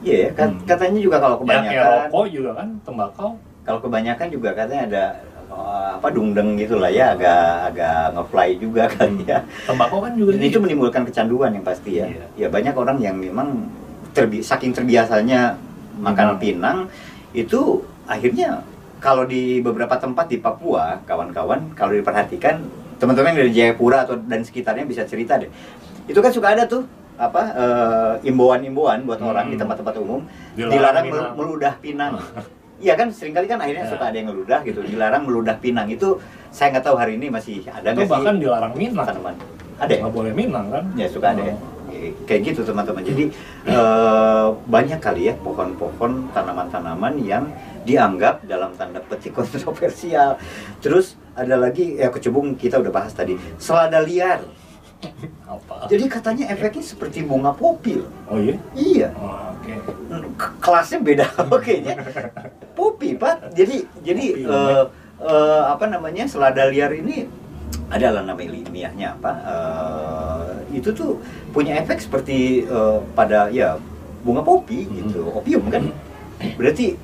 Iya 0.00 0.16
ya, 0.18 0.28
kat- 0.32 0.52
Hmm. 0.54 0.64
katanya 0.64 1.00
juga 1.02 1.16
kalau 1.18 1.34
ya 1.34 1.40
kayak 1.40 1.60
kebanyakan 1.64 1.88
rokok 2.06 2.24
juga 2.30 2.50
kan 2.54 2.68
tembakau 2.80 3.30
kalau 3.62 3.78
kebanyakan 3.80 4.26
juga 4.30 4.48
katanya 4.54 4.82
ada 4.86 5.04
eh, 5.54 5.90
apa 5.94 6.08
dungdeng 6.10 6.58
gitu 6.58 6.76
lah 6.76 6.90
ya 6.90 7.14
agak 7.14 7.42
agak 7.70 7.98
ngefly 8.12 8.48
juga 8.58 8.82
kali 8.90 9.22
ya. 9.24 9.38
tembakau 9.64 10.02
kan 10.02 10.12
juga 10.12 10.34
itu 10.34 10.50
gitu. 10.50 10.58
menimbulkan 10.58 11.06
kecanduan 11.06 11.54
yang 11.54 11.62
pasti 11.62 12.02
ya. 12.02 12.06
Iya. 12.10 12.26
Ya 12.36 12.48
banyak 12.50 12.74
orang 12.74 12.98
yang 12.98 13.16
memang 13.16 13.70
terbi 14.10 14.42
saking 14.42 14.70
terbiasanya 14.70 15.54
makan 15.96 16.34
Pinang. 16.34 16.38
pinang 16.38 16.78
itu 17.32 17.82
akhirnya 18.04 18.62
kalau 18.98 19.22
di 19.22 19.60
beberapa 19.60 20.00
tempat 20.00 20.26
di 20.26 20.40
Papua, 20.40 20.96
kawan-kawan, 21.04 21.76
kalau 21.76 21.92
diperhatikan, 21.92 22.64
teman-teman 22.96 23.36
yang 23.36 23.38
dari 23.44 23.52
Jayapura 23.52 24.08
atau 24.08 24.16
dan 24.16 24.40
sekitarnya 24.40 24.88
bisa 24.88 25.04
cerita 25.04 25.36
deh. 25.36 25.52
Itu 26.08 26.24
kan 26.24 26.32
suka 26.32 26.56
ada 26.56 26.64
tuh 26.64 26.88
apa 27.14 27.42
eh, 27.52 28.12
imbauan-imbauan 28.26 29.04
buat 29.04 29.20
Hmm. 29.20 29.28
orang 29.28 29.46
di 29.46 29.56
tempat-tempat 29.56 29.94
umum 29.98 30.24
Dilarang 30.56 30.72
dilarang, 30.72 31.04
pinang. 31.04 31.32
meludah 31.36 31.74
pinang. 31.78 32.12
Iya 32.76 32.94
kan 32.94 33.08
sering 33.08 33.32
kali 33.32 33.46
kan 33.46 33.58
akhirnya 33.58 33.84
Ya. 33.84 33.90
suka 33.90 34.04
ada 34.04 34.16
yang 34.16 34.28
ngeludah 34.28 34.60
gitu, 34.62 34.80
dilarang 34.80 35.22
meludah 35.24 35.56
pinang 35.56 35.86
itu 35.86 36.18
saya 36.48 36.70
nggak 36.70 36.84
tahu 36.84 36.96
hari 36.96 37.14
ini 37.14 37.26
masih 37.28 37.62
ada 37.64 37.92
nggak 37.92 38.06
bahkan 38.06 38.34
sih 38.34 38.42
dilarang 38.42 38.72
minang 38.74 39.04
tanaman? 39.04 39.34
Ada 39.76 39.90
ya? 39.90 39.98
nggak 40.00 40.12
boleh 40.12 40.32
minang 40.32 40.66
kan 40.68 40.84
Ya 40.92 41.06
suka 41.06 41.30
ada 41.30 41.42
ya. 41.44 41.54
Oh. 41.54 41.72
Kayak 42.24 42.40
gitu 42.44 42.60
teman-teman. 42.64 43.00
Jadi 43.00 43.30
eh, 43.64 44.46
banyak 44.66 44.98
kali 44.98 45.22
ya 45.24 45.34
pohon-pohon 45.36 46.28
tanaman-tanaman 46.30 47.14
yang 47.16 47.48
dianggap 47.82 48.42
dalam 48.42 48.74
tanda 48.74 48.98
petik 49.00 49.30
kontroversial. 49.38 50.34
Terus 50.78 51.14
ada 51.32 51.54
lagi 51.54 51.94
ya 51.94 52.10
kecubung 52.10 52.54
kita 52.54 52.76
udah 52.76 52.90
bahas 52.92 53.10
tadi 53.10 53.38
selada 53.56 53.98
liar. 53.98 54.42
apa 55.44 55.84
Jadi 55.84 56.08
katanya 56.08 56.44
efeknya 56.48 56.80
seperti 56.80 57.22
bunga 57.22 57.52
popi. 57.52 58.00
loh. 58.00 58.08
oh 58.26 58.40
iya 58.40 58.56
Iya. 58.72 59.08
oh, 59.14 59.52
oke 59.52 59.72
K- 60.34 60.54
kelasnya 60.58 60.98
beda 60.98 61.26
oke 61.52 61.72
nya 61.78 61.94
popi 62.74 63.14
pak. 63.14 63.54
Jadi 63.54 63.86
jadi 64.02 64.24
Popi, 64.34 64.50
eh, 64.50 64.84
eh, 65.24 65.62
apa 65.70 65.84
namanya 65.88 66.26
selada 66.26 66.66
liar 66.68 66.92
ini 66.92 67.26
adalah 67.88 68.26
nama 68.26 68.38
ilmiahnya 68.38 69.18
apa 69.18 69.32
eh, 69.46 70.78
itu 70.78 70.90
tuh 70.90 71.22
punya 71.54 71.78
efek 71.78 72.02
seperti 72.02 72.66
eh, 72.66 72.98
pada 73.14 73.48
ya 73.48 73.78
bunga 74.26 74.42
popi 74.42 74.84
gitu 74.90 75.30
opium 75.30 75.70
kan? 75.70 75.88
Berarti 76.58 76.98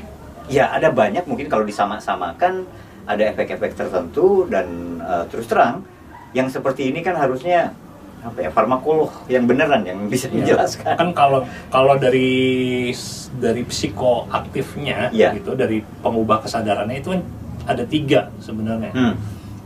ya 0.51 0.75
ada 0.75 0.91
banyak 0.91 1.25
mungkin 1.31 1.47
kalau 1.47 1.63
disama-samakan 1.63 2.67
ada 3.07 3.23
efek-efek 3.31 3.79
tertentu 3.79 4.51
dan 4.51 4.99
eh, 5.01 5.25
terus 5.31 5.47
terang 5.47 5.87
yang 6.35 6.47
seperti 6.47 6.91
ini 6.91 7.03
kan 7.03 7.19
harusnya 7.19 7.75
apa 8.21 8.39
ya 8.39 8.51
farmakolog 8.51 9.09
yang 9.27 9.45
beneran 9.45 9.81
yang 9.81 9.99
bisa 10.07 10.29
Iya. 10.29 10.35
menjelaskan 10.37 10.93
kan 10.93 11.09
kalau 11.11 11.41
kalau 11.69 11.97
dari 11.97 12.93
dari 13.35 13.63
psikoaktifnya 13.65 15.09
Iya. 15.09 15.33
gitu 15.35 15.55
dari 15.55 15.81
pengubah 16.01 16.45
kesadarannya 16.45 17.01
itu 17.01 17.11
kan 17.11 17.23
ada 17.65 17.85
tiga 17.85 18.29
sebenarnya 18.39 18.93
Hmm. 18.93 19.15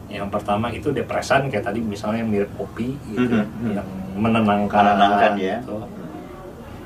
yang 0.07 0.31
pertama 0.31 0.71
itu 0.71 0.89
depresan 0.89 1.51
kayak 1.51 1.65
tadi 1.65 1.83
misalnya 1.83 2.23
yang 2.23 2.31
mirip 2.31 2.51
kopi 2.55 2.95
gitu 3.09 3.43
Mhm. 3.43 3.75
yang 3.75 3.89
menenangkan, 4.15 4.83
Menenangkan, 4.87 5.33
ya. 5.35 5.59
gitu. 5.59 5.75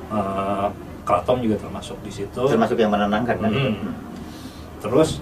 Eh, 0.09 0.67
kratom 1.05 1.37
juga 1.41 1.57
termasuk 1.59 2.01
di 2.01 2.09
situ 2.09 2.43
termasuk 2.43 2.77
yang 2.77 2.89
menenangkan 2.89 3.37
kan 3.37 3.51
itu. 3.51 3.69
Mm. 3.71 3.93
terus 4.79 5.21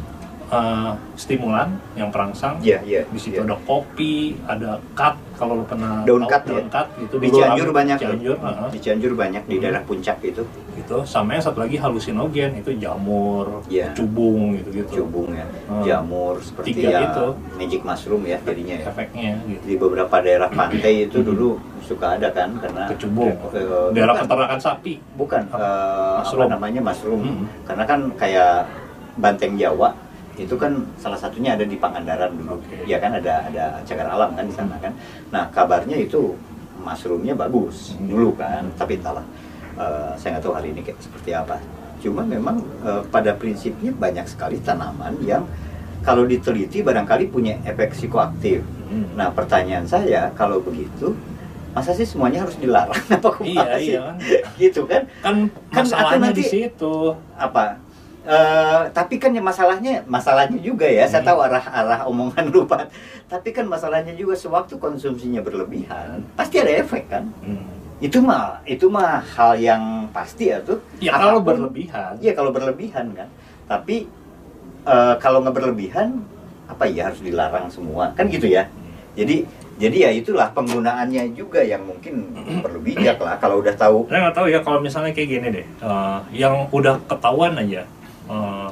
eh, 0.49 0.91
stimulan 1.15 1.69
yang 1.95 2.09
perangsang 2.09 2.59
Iya, 2.61 2.79
iya. 2.83 3.03
di 3.05 3.19
situ 3.19 3.37
iya. 3.37 3.45
ada 3.45 3.57
kopi 3.61 4.15
ada 4.45 4.79
kat 4.93 5.15
kalau 5.35 5.59
lu 5.59 5.65
pernah 5.65 6.01
Daun 6.03 6.25
kat, 6.25 6.43
daun 6.45 6.65
ya? 6.65 6.71
kat 6.73 6.87
gitu 6.97 7.15
Di 7.19 7.29
Cianjur 7.29 7.69
banyak. 7.71 7.97
Cianjur 7.99 8.37
heeh. 8.39 8.69
Di 8.71 8.79
Cianjur 8.79 9.13
banyak 9.13 9.43
di 9.45 9.55
Hmm. 9.55 9.63
daerah 9.63 9.83
puncak 9.83 10.19
itu. 10.23 10.43
gitu 10.77 11.01
sama 11.03 11.33
yang 11.33 11.41
satu 11.41 11.59
lagi 11.59 11.75
halusinogen 11.75 12.53
itu 12.55 12.69
jamur 12.77 13.65
Iya. 13.67 13.91
cubung 13.93 14.53
gitu 14.55 14.69
gitu 14.77 14.91
Cubung 15.03 15.33
ya, 15.33 15.49
Hmm. 15.65 15.81
jamur 15.83 16.37
seperti 16.39 16.77
Tiga 16.77 16.89
ya 16.91 17.01
itu. 17.09 17.27
magic 17.57 17.81
mushroom 17.81 18.23
ya 18.23 18.37
jadinya 18.39 18.77
ya. 18.77 18.85
efeknya 18.87 19.33
gitu 19.47 19.65
Di 19.65 19.75
beberapa 19.75 20.17
daerah 20.21 20.47
pantai 20.47 20.95
itu 21.09 21.25
dulu 21.25 21.57
suka 21.81 22.15
ada 22.15 22.29
kan 22.29 22.53
karena 22.61 22.87
kecubung 22.87 23.33
eh, 23.51 23.65
daerah 23.91 24.15
bukan, 24.15 24.23
peternakan 24.29 24.61
sapi 24.61 24.95
bukan 25.17 25.43
Apa? 25.49 25.57
eh, 25.57 26.19
apa 26.29 26.45
namanya 26.47 26.81
mushroom. 26.83 27.23
Hmm. 27.25 27.45
Karena 27.65 27.85
kan 27.85 28.01
kayak 28.15 28.69
banteng 29.17 29.57
Jawa 29.57 29.97
itu 30.39 30.55
kan 30.55 30.73
salah 30.95 31.17
satunya 31.17 31.53
ada 31.53 31.65
di 31.65 31.75
Pangandaran 31.75 32.31
dulu. 32.31 32.57
Oke. 32.57 32.85
Ya 32.85 32.97
kan 32.97 33.13
ada 33.13 33.45
ada 33.45 33.65
cagar 33.83 34.09
alam 34.09 34.33
kan 34.33 34.45
di 34.45 34.53
sana 34.53 34.77
kan. 34.77 34.93
Nah, 35.29 35.49
kabarnya 35.49 35.97
itu 35.97 36.37
mushroomnya 36.79 37.33
bagus 37.33 37.95
Hmm. 37.95 38.07
dulu 38.07 38.31
kan, 38.35 38.69
tapi 38.75 38.97
entahlah. 38.97 39.25
Eh, 39.75 40.13
saya 40.17 40.37
nggak 40.37 40.43
tahu 40.43 40.55
hari 40.55 40.69
ini 40.71 40.81
kayak 40.81 40.99
seperti 40.99 41.31
apa. 41.33 41.57
Cuma 41.99 42.21
memang 42.23 42.57
eh, 42.83 43.03
pada 43.07 43.33
prinsipnya 43.33 43.91
banyak 43.91 44.25
sekali 44.25 44.57
tanaman 44.59 45.17
yang 45.21 45.45
kalau 46.01 46.23
diteliti 46.23 46.81
barangkali 46.81 47.27
punya 47.27 47.57
efek 47.63 47.93
psikoaktif. 47.93 48.61
Hmm. 48.87 49.09
Nah, 49.15 49.29
pertanyaan 49.29 49.83
saya 49.83 50.31
kalau 50.33 50.61
begitu, 50.61 51.17
masa 51.73 51.93
sih 51.93 52.05
semuanya 52.05 52.41
harus 52.41 52.57
dilarang 52.57 52.97
apa 53.17 53.31
iya 53.43 53.77
sih? 53.77 53.93
iya 53.93 54.01
kan 54.07 54.17
gitu 54.57 54.81
kan? 54.87 55.03
kan 55.21 55.37
Kan 55.69 55.85
masalahnya 55.85 56.31
nanti- 56.31 56.41
di 56.41 56.45
situ 56.47 56.95
apa 57.37 57.77
eh 58.27 58.83
tapi 58.91 59.17
kan 59.17 59.31
ya 59.31 59.39
masalahnya 59.39 60.03
masalahnya 60.05 60.59
juga 60.59 60.83
ya 60.83 61.07
saya 61.07 61.23
Hmm. 61.23 61.29
tahu 61.29 61.39
arah 61.41 61.65
arah 61.65 62.01
omongan 62.05 62.45
lu 62.53 62.67
Pak 62.67 62.91
tapi 63.27 63.51
kan 63.51 63.65
masalahnya 63.65 64.13
juga 64.13 64.35
sewaktu 64.35 64.77
konsumsinya 64.77 65.41
berlebihan 65.41 66.27
pasti 66.35 66.59
ada 66.59 66.75
efek 66.77 67.07
kan? 67.07 67.31
Hmm. 67.41 67.71
itu 67.97 68.19
mah 68.19 68.61
itu 68.65 68.87
mah 68.87 69.25
hal 69.25 69.57
yang 69.57 69.81
pasti 70.13 70.51
ya 70.51 70.61
tuh. 70.61 70.77
Ya 70.99 71.15
kalau 71.15 71.41
Apapun- 71.41 71.49
berlebihan. 71.65 72.13
Iya 72.19 72.33
kalau 72.35 72.53
berlebihan 72.53 73.09
kan. 73.11 73.25
Tapi 73.65 74.05
eh, 74.85 75.15
kalau 75.17 75.41
nggak 75.41 75.55
berlebihan 75.55 76.21
apa 76.67 76.85
ya 76.85 77.09
harus 77.09 77.25
dilarang 77.25 77.73
semua? 77.73 78.13
Kan 78.13 78.29
gitu 78.29 78.47
ya. 78.47 78.69
Jadi 79.17 79.49
jadi 79.77 79.97
ya 79.99 80.11
itulah 80.11 80.53
penggunaannya 80.53 81.33
juga 81.33 81.61
yang 81.61 81.85
mungkin 81.85 82.37
perlu 82.61 82.81
bijak 82.81 83.17
lah 83.17 83.37
kalau 83.37 83.61
udah 83.61 83.73
tahu. 83.73 84.05
Saya 84.09 84.29
nggak 84.29 84.37
tahu 84.37 84.47
ya 84.47 84.61
kalau 84.61 84.79
misalnya 84.79 85.13
kayak 85.13 85.29
gini 85.31 85.49
deh 85.55 85.65
eh, 85.65 86.19
yang 86.35 86.69
udah 86.69 87.01
ketahuan 87.03 87.57
aja 87.57 87.81
eh, 88.27 88.71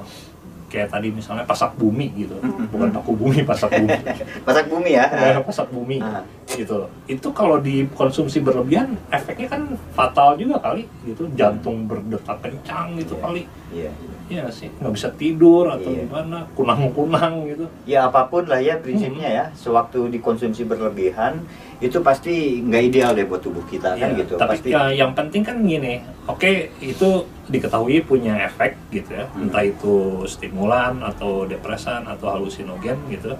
kayak 0.66 0.90
tadi 0.90 1.06
misalnya 1.08 1.42
pasak 1.42 1.70
bumi 1.74 2.10
gitu 2.16 2.34
Mhm. 2.34 2.66
bukan 2.68 2.88
paku 2.90 3.12
bumi 3.14 3.40
pasak 3.42 3.70
bumi 3.78 3.94
masak 4.42 4.66
bumi 4.66 4.90
ya 4.92 5.06
Eh, 5.06 5.38
pasak 5.38 5.68
bumi 5.68 5.96
Ah. 5.98 6.22
gitu 6.44 6.90
itu 7.06 7.28
kalau 7.30 7.56
dikonsumsi 7.58 8.38
berlebihan 8.38 8.98
efeknya 9.08 9.48
kan 9.48 9.62
fatal 9.92 10.34
juga 10.34 10.58
kali 10.60 10.82
gitu 11.04 11.30
jantung 11.32 11.86
berdetak 11.86 12.38
kencang 12.40 12.98
gitu 12.98 13.14
Iya. 13.14 13.22
kali 13.22 13.42
iya 13.72 13.90
Iya 14.24 14.48
sih 14.48 14.72
nggak 14.74 14.88
bisa 14.90 15.08
tidur 15.12 15.68
atau 15.68 15.84
Iya. 15.86 16.08
gimana 16.08 16.48
kunang-kunang 16.54 17.44
gitu 17.44 17.64
ya 17.84 18.08
apa 18.08 18.24
pun 18.24 18.44
lah 18.44 18.56
ya 18.56 18.76
prinsipnya 18.76 19.28
ya 19.28 19.44
sewaktu 19.52 20.08
dikonsumsi 20.10 20.64
berlebihan 20.64 21.44
itu 21.78 22.00
pasti 22.00 22.58
nggak 22.58 22.82
ideal 22.84 23.12
deh 23.12 23.22
buat 23.22 23.38
tubuh 23.38 23.60
kita 23.64 23.92
kan 23.92 24.08
Iya, 24.10 24.24
gitu 24.24 24.34
tapi 24.34 24.50
pasti 24.56 24.68
ya, 24.70 24.88
yang 24.90 25.12
penting 25.12 25.44
kan 25.44 25.60
gini 25.60 26.00
oke 26.24 26.50
itu 26.80 27.08
diketahui 27.44 28.00
punya 28.00 28.40
efek 28.42 28.80
gitu 28.90 29.12
ya 29.12 29.28
Hmm. 29.28 29.44
entah 29.44 29.60
itu 29.62 29.94
stimulan 30.24 30.96
atau 31.00 31.44
depresan 31.44 32.04
atau 32.04 32.28
halusinogen 32.30 32.96
gitu 33.08 33.32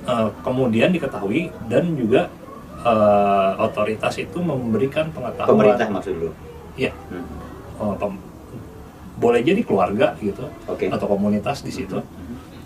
Eh, 0.00 0.28
kemudian 0.40 0.90
diketahui 0.90 1.52
dan 1.68 1.92
juga 1.92 2.26
eh, 2.80 3.52
otoritas 3.58 4.16
itu 4.16 4.40
memberikan 4.40 5.12
pengetahuan 5.12 5.50
pemerintah 5.52 5.86
maksud 5.86 6.16
lu 6.16 6.30
Iya. 6.74 6.88
Hmm. 7.12 7.28
Oh, 7.76 7.92
pem- 7.94 8.16
boleh 9.20 9.44
jadi 9.44 9.60
keluarga 9.60 10.16
gitu 10.18 10.48
oke 10.64 10.84
atau 10.88 11.06
komunitas 11.06 11.60
di 11.60 11.70
situ 11.70 12.00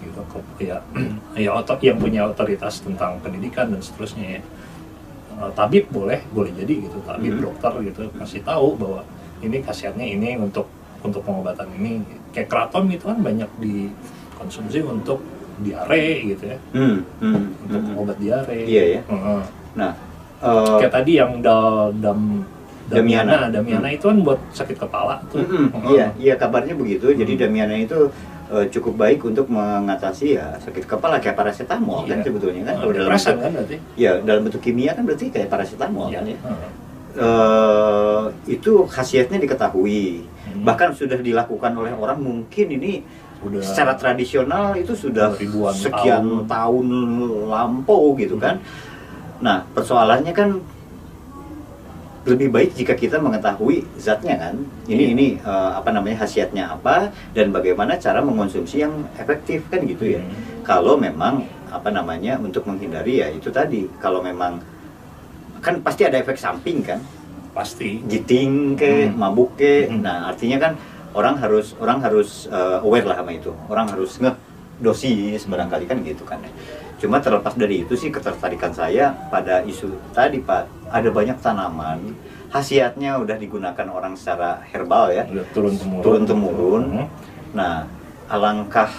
gitu 0.01 0.21
ya 0.63 0.79
ya 1.45 1.51
otot 1.53 1.83
yang 1.83 1.99
punya 1.99 2.31
otoritas 2.31 2.79
tentang 2.81 3.19
pendidikan 3.19 3.69
dan 3.75 3.83
seterusnya 3.83 4.39
ya 4.39 4.43
Eh, 5.35 5.51
tabib 5.59 5.91
boleh 5.91 6.23
boleh 6.31 6.55
jadi 6.55 6.87
gitu 6.87 7.03
tabib 7.03 7.35
Mhm. 7.35 7.43
dokter 7.43 7.73
gitu 7.83 8.07
kasih 8.23 8.47
tahu 8.47 8.79
bahwa 8.79 9.03
ini 9.43 9.59
khasiatnya 9.67 10.07
ini 10.07 10.39
untuk 10.39 10.71
untuk 11.03 11.27
pengobatan 11.27 11.75
ini 11.75 12.07
kayak 12.31 12.47
kratom 12.47 12.87
itu 12.87 13.03
kan 13.11 13.19
banyak 13.19 13.51
dikonsumsi 13.59 14.87
untuk 14.87 15.19
diare 15.59 16.23
gitu 16.23 16.55
ya 16.55 16.59
Hmm, 16.71 17.03
hmm, 17.19 17.67
untuk 17.67 17.83
hmm. 17.83 17.99
obat 17.99 18.17
diare 18.23 18.63
Iya 18.63 18.85
ya. 18.95 19.01
Heeh. 19.11 19.43
Nah, 19.75 19.93
eh, 20.39 20.75
kayak 20.79 20.95
tadi 21.03 21.13
yang 21.19 21.43
dal 21.43 21.91
dam 21.99 22.47
Damiana. 22.85 23.33
damiana 23.41 23.49
damiana 23.51 23.89
itu 23.89 24.05
kan 24.05 24.19
buat 24.21 24.41
sakit 24.51 24.77
kepala 24.77 25.17
tuh 25.29 25.41
mm-mm, 25.41 25.67
Heeh. 25.73 25.89
iya, 25.91 26.07
iya 26.15 26.35
kabarnya 26.35 26.75
begitu. 26.75 27.11
Jadi 27.11 27.33
Hmm. 27.35 27.43
Damiana 27.43 27.75
itu 27.75 27.99
eh, 28.47 28.67
cukup 28.69 28.95
baik 28.99 29.25
untuk 29.25 29.49
mengatasi 29.49 30.37
ya 30.37 30.53
sakit 30.59 30.85
kepala 30.85 31.17
kayak 31.17 31.33
paracetamol 31.35 32.05
kan 32.05 32.21
Iya. 32.21 32.25
sebetulnya 32.25 32.63
kan. 32.63 32.67
Nah, 32.69 32.75
Kalau 32.79 32.93
dalam 32.95 33.09
bentuk, 33.11 33.37
kan 33.39 33.51
berarti 33.51 33.77
ya 33.95 34.13
dalam 34.21 34.43
bentuk 34.45 34.61
kimia 34.61 34.91
kan 34.93 35.03
berarti 35.03 35.27
kayak 35.29 35.49
paracetamol 35.49 36.07
Iya. 36.07 36.15
kan 36.15 36.25
ya. 36.27 36.39
Heeh. 36.39 36.71
Eh, 37.15 38.23
itu 38.51 38.73
khasiatnya 38.85 39.39
diketahui. 39.39 40.27
Hmm. 40.45 40.63
Bahkan 40.63 40.89
sudah 40.93 41.19
dilakukan 41.19 41.73
oleh 41.73 41.95
orang 41.95 42.19
mungkin 42.19 42.67
ini 42.71 43.01
udah 43.41 43.61
secara 43.61 43.93
tradisional 43.95 44.73
itu 44.75 44.93
sudah 44.93 45.33
Ribuan 45.33 45.73
sekian 45.73 46.45
tahun. 46.45 46.87
tahun. 46.87 46.87
lampau 47.47 48.13
gitu 48.15 48.37
kan. 48.37 48.61
Nah, 49.39 49.63
persoalannya 49.71 50.33
kan 50.33 50.59
lebih 52.25 52.49
baik 52.49 52.73
jika 52.73 52.97
kita 52.97 53.21
mengetahui 53.21 53.85
zatnya 54.01 54.41
kan. 54.41 54.55
Ini 54.89 54.97
Iya. 54.97 55.09
ini 55.13 55.27
eh, 55.39 55.71
apa 55.77 55.93
namanya 55.93 56.25
khasiatnya 56.25 56.73
apa 56.73 57.13
dan 57.37 57.53
bagaimana 57.53 58.01
cara 58.01 58.25
mengonsumsi 58.25 58.81
yang 58.81 59.05
efektif 59.21 59.69
kan 59.69 59.85
gitu 59.85 60.17
ya. 60.17 60.23
Hmm. 60.25 60.65
Kalau 60.65 60.97
memang 60.97 61.45
apa 61.69 61.93
namanya 61.93 62.41
untuk 62.41 62.65
menghindari 62.65 63.21
ya 63.21 63.29
itu 63.29 63.53
tadi. 63.53 63.85
Kalau 64.01 64.25
memang 64.25 64.61
kan 65.61 65.81
pasti 65.81 66.05
ada 66.05 66.21
efek 66.21 66.37
samping 66.37 66.85
kan 66.85 67.01
pasti 67.53 68.03
giting 68.05 68.75
ke 68.75 69.09
Hmm. 69.09 69.17
mabuk 69.17 69.57
ke 69.57 69.87
Hmm. 69.89 70.03
nah 70.03 70.29
artinya 70.29 70.59
kan 70.59 70.73
orang 71.15 71.39
harus 71.39 71.73
orang 71.79 72.03
harus 72.03 72.51
uh, 72.51 72.83
aware 72.83 73.07
lah 73.07 73.17
sama 73.23 73.31
itu 73.33 73.55
orang 73.71 73.87
harus 73.87 74.19
ngeh 74.19 74.35
dosis 74.83 75.47
barangkali 75.47 75.87
kan 75.87 76.03
gitu 76.03 76.27
kan 76.27 76.43
ya. 76.43 76.51
Cuma 76.97 77.19
terlepas 77.19 77.53
dari 77.53 77.83
itu 77.83 77.95
sih 77.95 78.09
ketertarikan 78.09 78.71
saya 78.71 79.13
pada 79.29 79.61
isu 79.63 79.87
tadi 80.11 80.39
Pak, 80.39 80.63
ada 80.89 81.09
banyak 81.09 81.37
tanaman 81.39 82.15
khasiatnya 82.49 83.19
udah 83.19 83.35
digunakan 83.35 83.87
orang 83.89 84.15
secara 84.15 84.63
herbal 84.65 85.11
ya, 85.11 85.27
turun 85.51 85.75
temurun 85.75 86.03
turun 86.03 86.23
temurun. 86.25 86.83
Hmm, 86.87 87.07
Nah, 87.53 87.87
alangkah 88.27 88.91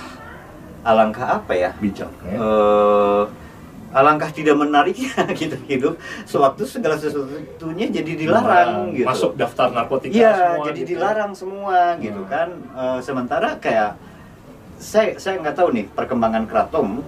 alangkah 0.81 1.39
apa 1.39 1.53
ya? 1.53 1.71
bijak 1.75 2.11
ya. 2.21 2.35
eh 2.35 3.23
alangkah 3.91 4.27
tidak 4.29 4.55
menariknya 4.55 5.07
gitu 5.39 5.55
hidup 5.65 5.93
sewaktu 6.23 6.63
segala 6.63 6.95
sesuatunya 6.95 7.87
jadi 7.89 8.11
dilarang 8.17 8.91
gitu. 8.91 9.07
masuk 9.07 9.31
daftar 9.33 9.71
narkotika 9.71 10.11
Iya, 10.13 10.31
semua 10.35 10.65
jadi 10.67 10.79
gitu. 10.79 10.89
dilarang 10.91 11.31
semua 11.31 11.79
gitu 11.97 12.21
Hmm. 12.21 12.29
kan. 12.29 12.49
Eh, 12.75 12.99
sementara 13.01 13.55
kayak 13.55 13.95
saya 14.77 15.15
saya 15.15 15.39
nggak 15.39 15.55
tahu 15.55 15.71
nih 15.71 15.87
perkembangan 15.89 16.43
kratom. 16.43 16.99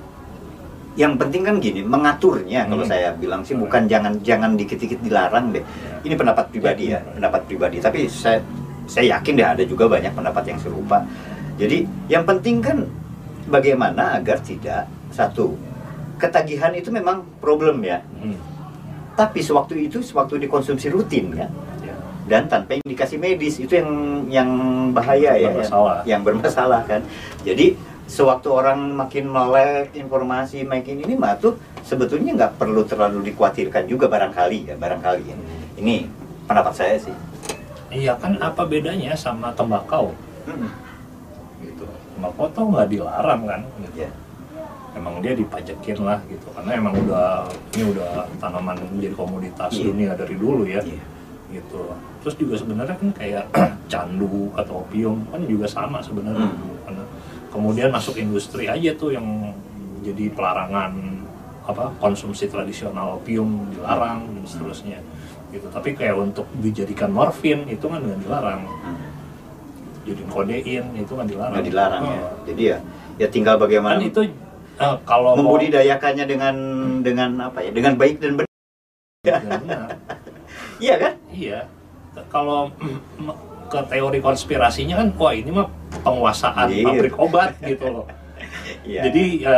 Yang 0.98 1.14
penting 1.16 1.42
kan 1.44 1.56
gini, 1.58 1.82
mengaturnya 1.82 2.66
kalau 2.66 2.82
Hmm. 2.82 2.90
saya 2.90 3.14
bilang 3.14 3.42
sih 3.42 3.54
bukan 3.54 3.86
jangan 3.86 4.18
jangan 4.20 4.58
dikit-dikit 4.58 4.98
dilarang 5.00 5.54
deh. 5.54 5.62
Ya. 5.62 5.66
Ini 6.02 6.14
pendapat 6.16 6.50
pribadi 6.50 6.90
ya, 6.90 7.00
pendapat 7.08 7.46
pribadi. 7.46 7.78
Tapi 7.78 8.10
saya 8.10 8.42
saya 8.84 9.16
yakin 9.16 9.34
deh 9.36 9.46
ada 9.46 9.62
juga 9.62 9.86
banyak 9.86 10.10
pendapat 10.10 10.44
yang 10.48 10.58
serupa. 10.58 11.06
Jadi 11.56 11.86
yang 12.08 12.24
penting 12.24 12.60
kan 12.60 12.90
bagaimana 13.46 14.18
agar 14.18 14.42
tidak 14.42 14.86
satu 15.10 15.54
ketagihan 16.16 16.74
itu 16.74 16.90
memang 16.90 17.22
problem 17.38 17.78
ya. 17.80 18.02
Hmm, 18.18 18.34
Tapi 19.14 19.38
sewaktu 19.40 19.78
itu 19.84 19.98
sewaktu 20.00 20.38
dikonsumsi 20.40 20.90
rutin 20.90 21.30
ya 21.32 21.50
ya. 21.80 21.94
dan 22.28 22.46
tanpa 22.46 22.74
indikasi 22.76 23.18
medis 23.18 23.58
itu 23.58 23.74
yang 23.74 23.90
yang 24.28 24.50
bahaya 24.92 25.34
ya 25.36 25.50
Bermasalah. 25.50 25.98
yang, 26.00 26.06
yang 26.08 26.22
bermasalah 26.22 26.82
kan 26.84 27.02
jadi 27.42 27.74
sewaktu 28.08 28.48
orang 28.50 28.80
makin 28.94 29.28
melek 29.28 29.92
informasi 29.94 30.64
makin 30.64 31.00
ini 31.00 31.14
mah 31.14 31.36
tuh 31.36 31.54
sebetulnya 31.82 32.34
nggak 32.34 32.54
perlu 32.56 32.82
terlalu 32.82 33.20
dikhawatirkan 33.26 33.84
juga 33.86 34.08
barangkali 34.08 34.66
ya 34.66 34.76
barangkali 34.76 35.24
ya 35.24 35.36
ini 35.78 36.08
pendapat 36.44 36.74
saya 36.74 36.98
sih 36.98 37.16
Iya 37.88 38.16
kan 38.16 38.36
apa 38.38 38.64
bedanya 38.64 39.16
sama 39.16 39.48
tembakau 39.54 40.12
Mm-mm. 40.44 40.68
gitu. 41.62 41.88
Tembakau 42.14 42.52
tuh 42.52 42.68
nggak 42.68 42.88
dilarang 42.90 43.42
kan 43.44 43.62
gitu. 43.80 44.04
ya 44.04 44.12
Emang 44.92 45.22
dia 45.22 45.32
dipajakin 45.32 45.96
lah 46.02 46.20
gitu 46.28 46.52
karena 46.52 46.76
emang 46.76 46.92
udah 46.98 47.48
ini 47.72 47.88
udah 47.88 48.28
tanaman 48.38 48.76
menjadi 48.92 49.16
komoditas 49.16 49.72
Iya. 49.72 49.84
dunia 49.88 50.12
dari 50.16 50.36
dulu 50.36 50.68
ya 50.68 50.84
Iya. 50.84 51.00
gitu. 51.54 51.96
Terus 52.20 52.36
juga 52.36 52.56
sebenarnya 52.60 52.96
kan 53.00 53.10
kayak 53.16 53.46
candu 53.92 54.52
atau 54.52 54.84
opium 54.84 55.24
kan 55.32 55.40
juga 55.44 55.64
sama 55.66 56.04
sebenarnya 56.04 56.44
Hmm. 56.44 56.76
karena 56.84 57.04
kemudian 57.58 57.90
masuk 57.90 58.22
industri 58.22 58.70
aja 58.70 58.94
tuh 58.94 59.18
yang 59.18 59.26
jadi 60.06 60.30
pelarangan 60.30 60.94
apa 61.66 61.90
konsumsi 61.98 62.46
tradisional 62.48 63.18
opium 63.18 63.74
dilarang 63.74 64.30
dan 64.30 64.46
seterusnya 64.46 65.02
gitu. 65.50 65.66
Tapi 65.74 65.98
kayak 65.98 66.16
untuk 66.16 66.46
dijadikan 66.62 67.10
morfin 67.10 67.66
itu 67.66 67.90
kan 67.90 68.00
nggak 68.00 68.22
dilarang. 68.22 68.62
Hmm. 68.64 69.00
jadi 70.08 70.24
kodein 70.30 70.86
itu 70.96 71.14
kan 71.18 71.26
dilarang. 71.26 71.54
Nggak 71.58 71.68
dilarang 71.68 72.04
ya. 72.06 72.20
Oh. 72.22 72.32
jadi 72.46 72.62
ya 72.62 72.78
ya 73.18 73.28
tinggal 73.34 73.58
kan 73.58 73.68
bagaimana 73.68 74.00
itu 74.00 74.22
eh, 74.78 74.96
kalau 75.04 75.34
mau 75.34 75.58
membudidayakannya 75.58 76.26
dengan 76.30 76.56
dengan 77.02 77.50
apa 77.50 77.66
ya 77.66 77.74
dengan 77.74 77.98
baik 77.98 78.22
dan 78.22 78.38
benar. 78.38 78.48
Iya 80.78 80.96
kan? 81.02 81.14
Iya. 81.34 81.60
Kalau 82.30 82.70
ke 83.72 83.80
teori 83.92 84.20
konspirasinya 84.24 84.96
kan 85.04 85.08
wah 85.20 85.34
ini 85.36 85.52
mah 85.52 85.68
penguasaan 86.08 86.68
Iya. 86.72 86.86
pabrik 86.86 87.16
obat 87.20 87.52
gitu 87.72 87.86
loh. 87.92 88.06
Iya. 88.88 89.02
jadi 89.12 89.24
ya, 89.44 89.58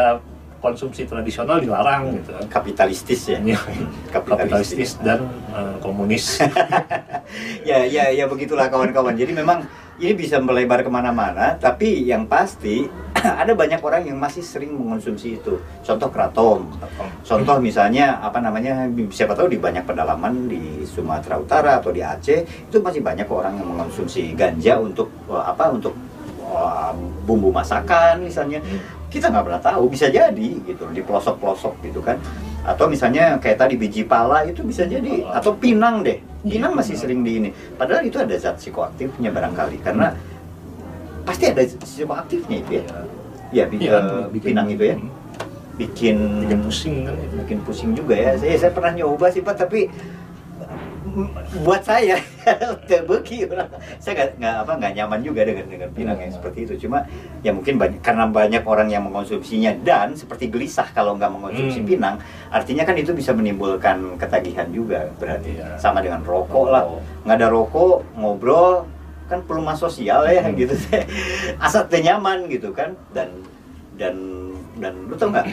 konsumsi 0.59 1.07
tradisional 1.07 1.63
dilarang 1.63 2.19
gitu 2.19 2.35
kan. 2.35 2.45
Kapitalistis 2.51 3.31
ya? 3.31 3.39
Iya, 3.39 3.59
kapitalistis. 4.13 4.99
Dan 4.99 5.23
eh, 5.51 5.75
komunis. 5.79 6.25
Ya 7.61 7.85
ya 7.85 8.09
ya 8.09 8.25
begitulah 8.25 8.73
kawan-kawan. 8.73 9.13
Jadi 9.13 9.37
memang 9.37 9.61
ini 10.01 10.17
bisa 10.17 10.41
melebar 10.41 10.81
ke 10.81 10.89
mana-mana 10.89 11.53
tapi 11.55 12.01
yang 12.01 12.25
pasti 12.25 12.89
ada 13.41 13.53
banyak 13.53 13.77
orang 13.77 14.09
yang 14.09 14.17
masih 14.17 14.41
sering 14.41 14.73
mengonsumsi 14.73 15.37
itu. 15.37 15.61
Contoh 15.85 16.09
kratom. 16.09 16.65
Contoh 17.21 17.61
misalnya 17.61 18.17
apa 18.17 18.41
namanya 18.41 18.89
siapa 19.13 19.37
tahu 19.37 19.53
di 19.53 19.61
banyak 19.61 19.85
pedalaman 19.85 20.49
di 20.49 20.81
Sumatera 20.89 21.37
Utara 21.37 21.77
atau 21.77 21.93
di 21.93 22.01
Aceh 22.01 22.41
itu 22.65 22.77
masih 22.81 23.05
banyak 23.05 23.29
orang 23.29 23.61
yang 23.61 23.69
mengonsumsi 23.69 24.33
ganja 24.33 24.81
untuk 24.81 25.13
eh, 25.29 25.43
apa 25.45 25.69
untuk 25.69 25.93
eh, 26.49 26.91
bumbu 27.23 27.53
masakan 27.53 28.25
misalnya. 28.25 28.59
Kita 29.09 29.33
nggak 29.33 29.41
pernah 29.41 29.61
tahu 29.61 29.89
bisa 29.89 30.05
jadi 30.05 30.49
gitu 30.65 30.85
di 30.93 31.01
pelosok-pelosok 31.01 31.81
gitu 31.81 32.01
kan. 32.01 32.17
Atau 32.61 32.85
misalnya 32.85 33.41
kayak 33.41 33.57
tadi 33.57 33.73
biji 33.73 34.05
pala 34.05 34.45
itu 34.45 34.61
bisa 34.61 34.85
jadi 34.85 35.25
atau 35.29 35.57
pinang 35.57 36.05
deh. 36.05 36.21
Pinang 36.39 36.77
masih 36.77 36.93
sering 36.93 37.25
di 37.25 37.41
ini. 37.41 37.49
Padahal 37.73 38.05
itu 38.05 38.21
ada 38.21 38.31
zat 38.37 38.61
psikoaktifnya 38.61 39.33
barangkali 39.33 39.81
karena 39.81 40.13
pasti 41.25 41.49
ada 41.49 41.61
psikoaktifnya 41.65 42.57
itu 42.61 42.71
ya. 42.77 42.83
Ya 43.49 43.63
bi- 43.65 43.81
Iya, 43.81 43.97
eh, 44.29 44.39
pinang 44.39 44.69
itu 44.69 44.83
ya. 44.85 44.95
Hmm, 45.01 45.09
bikin 45.79 46.17
bikin 46.45 46.59
pusing 46.61 46.95
kan 47.07 47.15
bikin 47.33 47.59
pusing 47.65 47.91
juga 47.97 48.13
ya. 48.13 48.37
Saya 48.37 48.55
saya 48.61 48.71
pernah 48.71 48.93
nyoba 48.93 49.33
sih 49.33 49.41
pak 49.41 49.57
tapi 49.57 49.89
buat 51.61 51.81
saya 51.81 52.17
terbeki 52.89 53.49
saya 53.97 54.29
nggak 54.35 54.55
apa 54.63 54.71
nggak 54.77 54.93
nyaman 54.95 55.19
juga 55.21 55.41
dengan 55.43 55.65
dengan 55.65 55.89
pinang 55.91 56.17
yang 56.17 56.29
Iya. 56.29 56.37
seperti 56.37 56.59
itu. 56.63 56.73
Cuma 56.87 57.05
ya 57.41 57.51
mungkin 57.51 57.75
banyak 57.75 57.99
karena 57.99 58.25
banyak 58.25 58.63
orang 58.63 58.87
yang 58.87 59.03
mengonsumsinya. 59.05 59.73
Dan 59.81 60.13
seperti 60.13 60.47
gelisah 60.47 60.87
kalau 60.91 61.15
nggak 61.15 61.29
mengonsumsi 61.29 61.81
Hmm. 61.81 61.89
pinang 61.89 62.15
artinya 62.49 62.83
kan 62.83 62.95
itu 62.95 63.11
bisa 63.11 63.33
menimbulkan 63.33 64.17
ketagihan 64.17 64.69
juga 64.69 65.09
berarti. 65.17 65.57
Iya. 65.57 65.77
sama 65.77 65.99
dengan 65.99 66.21
rokok 66.21 66.65
lah. 66.69 66.83
Nggak 67.25 67.37
ada 67.37 67.47
rokok 67.49 68.05
ngobrol 68.15 68.85
kan 69.29 69.45
pelumas 69.45 69.77
sosial 69.77 70.25
ya 70.25 70.41
Hmm. 70.41 70.55
gitu. 70.57 70.73
Asal 71.65 71.85
nyaman 71.89 72.49
gitu 72.49 72.73
kan. 72.73 72.93
Dan 73.13 73.29
dan 73.97 74.15
dan 74.79 74.93
lu 75.09 75.13
tau 75.13 75.29
nggak? 75.29 75.45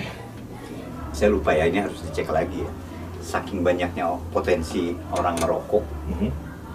Saya 1.12 1.33
lupa 1.33 1.57
ya 1.57 1.64
ini 1.64 1.81
harus 1.81 2.05
dicek 2.05 2.29
lagi 2.29 2.61
ya 2.61 2.71
saking 3.26 3.60
banyaknya 3.60 4.06
potensi 4.30 4.94
orang 5.10 5.34
merokok 5.36 5.82
Mhm. 6.08 6.30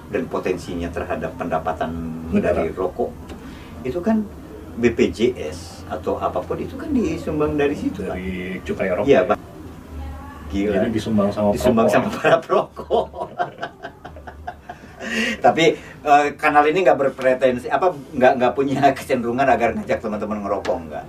dan 0.10 0.28
potensinya 0.28 0.92
terhadap 0.92 1.32
pendapatan 1.34 1.92
Negara. 2.30 2.60
dari 2.60 2.70
rokok 2.70 3.08
itu 3.82 3.98
kan 3.98 4.28
BPJS 4.74 5.88
atau 5.88 6.16
apa 6.18 6.40
pun 6.40 6.56
itu 6.56 6.76
kan 6.76 6.88
disumbang 6.90 7.56
dari 7.56 7.72
situ 7.74 8.04
dari 8.04 8.60
cukai 8.62 8.92
rokok 8.92 9.08
Iya, 9.08 9.20
ya. 9.22 9.30
Pak. 9.30 9.38
Gila. 10.50 10.76
jadi 10.76 10.88
disumbang 10.90 11.30
sama 11.30 11.50
disumbang 11.50 11.88
perokok. 11.88 12.04
sama 12.04 12.20
para 12.20 12.38
perokok. 12.38 13.08
Tapi 15.42 15.66
eh, 16.02 16.26
kanal 16.36 16.64
ini 16.66 16.80
nggak 16.82 16.98
berpretensi 16.98 17.68
apa 17.68 17.90
nggak 17.92 18.34
nggak 18.38 18.54
punya 18.54 18.92
kecenderungan 18.92 19.44
agar 19.46 19.74
ngajak 19.74 19.98
teman-teman 19.98 20.40
ngerokok 20.40 20.78
nggak 20.86 21.06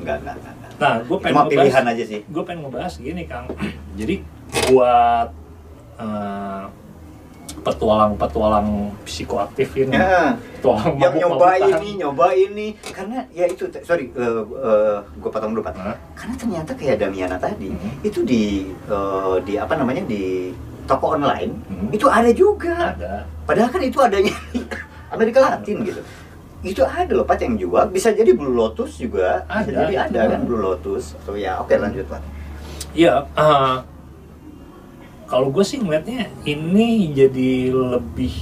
nggak 0.00 0.16
nggak 0.18 0.36
nah 0.76 0.96
gue 0.98 1.18
pengen 1.18 1.36
ngebahas- 1.36 1.52
pilihan 1.52 1.84
aja 1.86 2.04
sih. 2.06 2.20
gue 2.24 2.42
pengen 2.42 2.60
ngebahas 2.64 2.92
gini 2.96 3.22
kang 3.24 3.46
jadi 4.00 4.24
buat 4.68 5.28
eh, 5.98 6.64
petualang-petualang 7.60 8.68
psikoaktif 9.04 9.68
ini 9.76 9.92
Ya, 9.92 10.32
petualang 10.56 10.96
yang 10.96 11.14
nyoba 11.18 11.48
ini, 11.58 11.88
nyoba 12.00 12.26
ini, 12.32 12.72
karena 12.80 13.20
ya 13.30 13.44
itu, 13.44 13.68
sorry, 13.84 14.08
gue 14.08 15.30
potong 15.30 15.52
dulu 15.52 15.60
pak. 15.60 15.76
Hah? 15.76 15.96
Karena 16.16 16.34
ternyata 16.36 16.72
kayak 16.72 16.96
Damiana 16.98 17.36
tadi, 17.36 17.68
Mhm. 17.68 17.90
itu 18.00 18.24
di 18.24 18.44
eh, 18.70 19.36
di 19.44 19.54
apa 19.56 19.76
namanya 19.76 20.02
di 20.04 20.56
toko 20.88 21.14
online 21.14 21.52
Mhm. 21.68 21.86
itu 21.92 22.06
ada 22.08 22.30
juga. 22.32 22.96
ada 22.96 23.28
Padahal 23.44 23.68
kan 23.68 23.82
itu 23.82 23.98
adanya 24.00 24.32
Amerika 25.14 25.38
Latin 25.42 25.84
gitu. 25.84 26.00
Itu 26.60 26.82
ada 26.82 27.08
loh 27.10 27.24
Pak 27.24 27.40
yang 27.40 27.56
jual. 27.56 27.88
Bisa 27.88 28.12
jadi 28.12 28.32
Blue 28.32 28.52
Lotus 28.52 28.96
juga. 28.96 29.44
Bisa 29.44 29.68
Ada, 29.68 29.80
jadi 29.84 29.94
ada 30.06 30.20
kan 30.28 30.40
Blue 30.44 30.60
Lotus. 30.60 31.12
So 31.24 31.32
ya 31.34 31.60
oke 31.60 31.72
lanjut 31.72 32.04
Pak. 32.04 32.20
Iya, 32.92 33.22
eh, 33.32 33.74
kalau 35.30 35.48
gue 35.48 35.62
sih 35.62 35.78
ngeliatnya 35.78 36.26
ini 36.42 37.14
jadi 37.14 37.50
lebih 37.70 38.34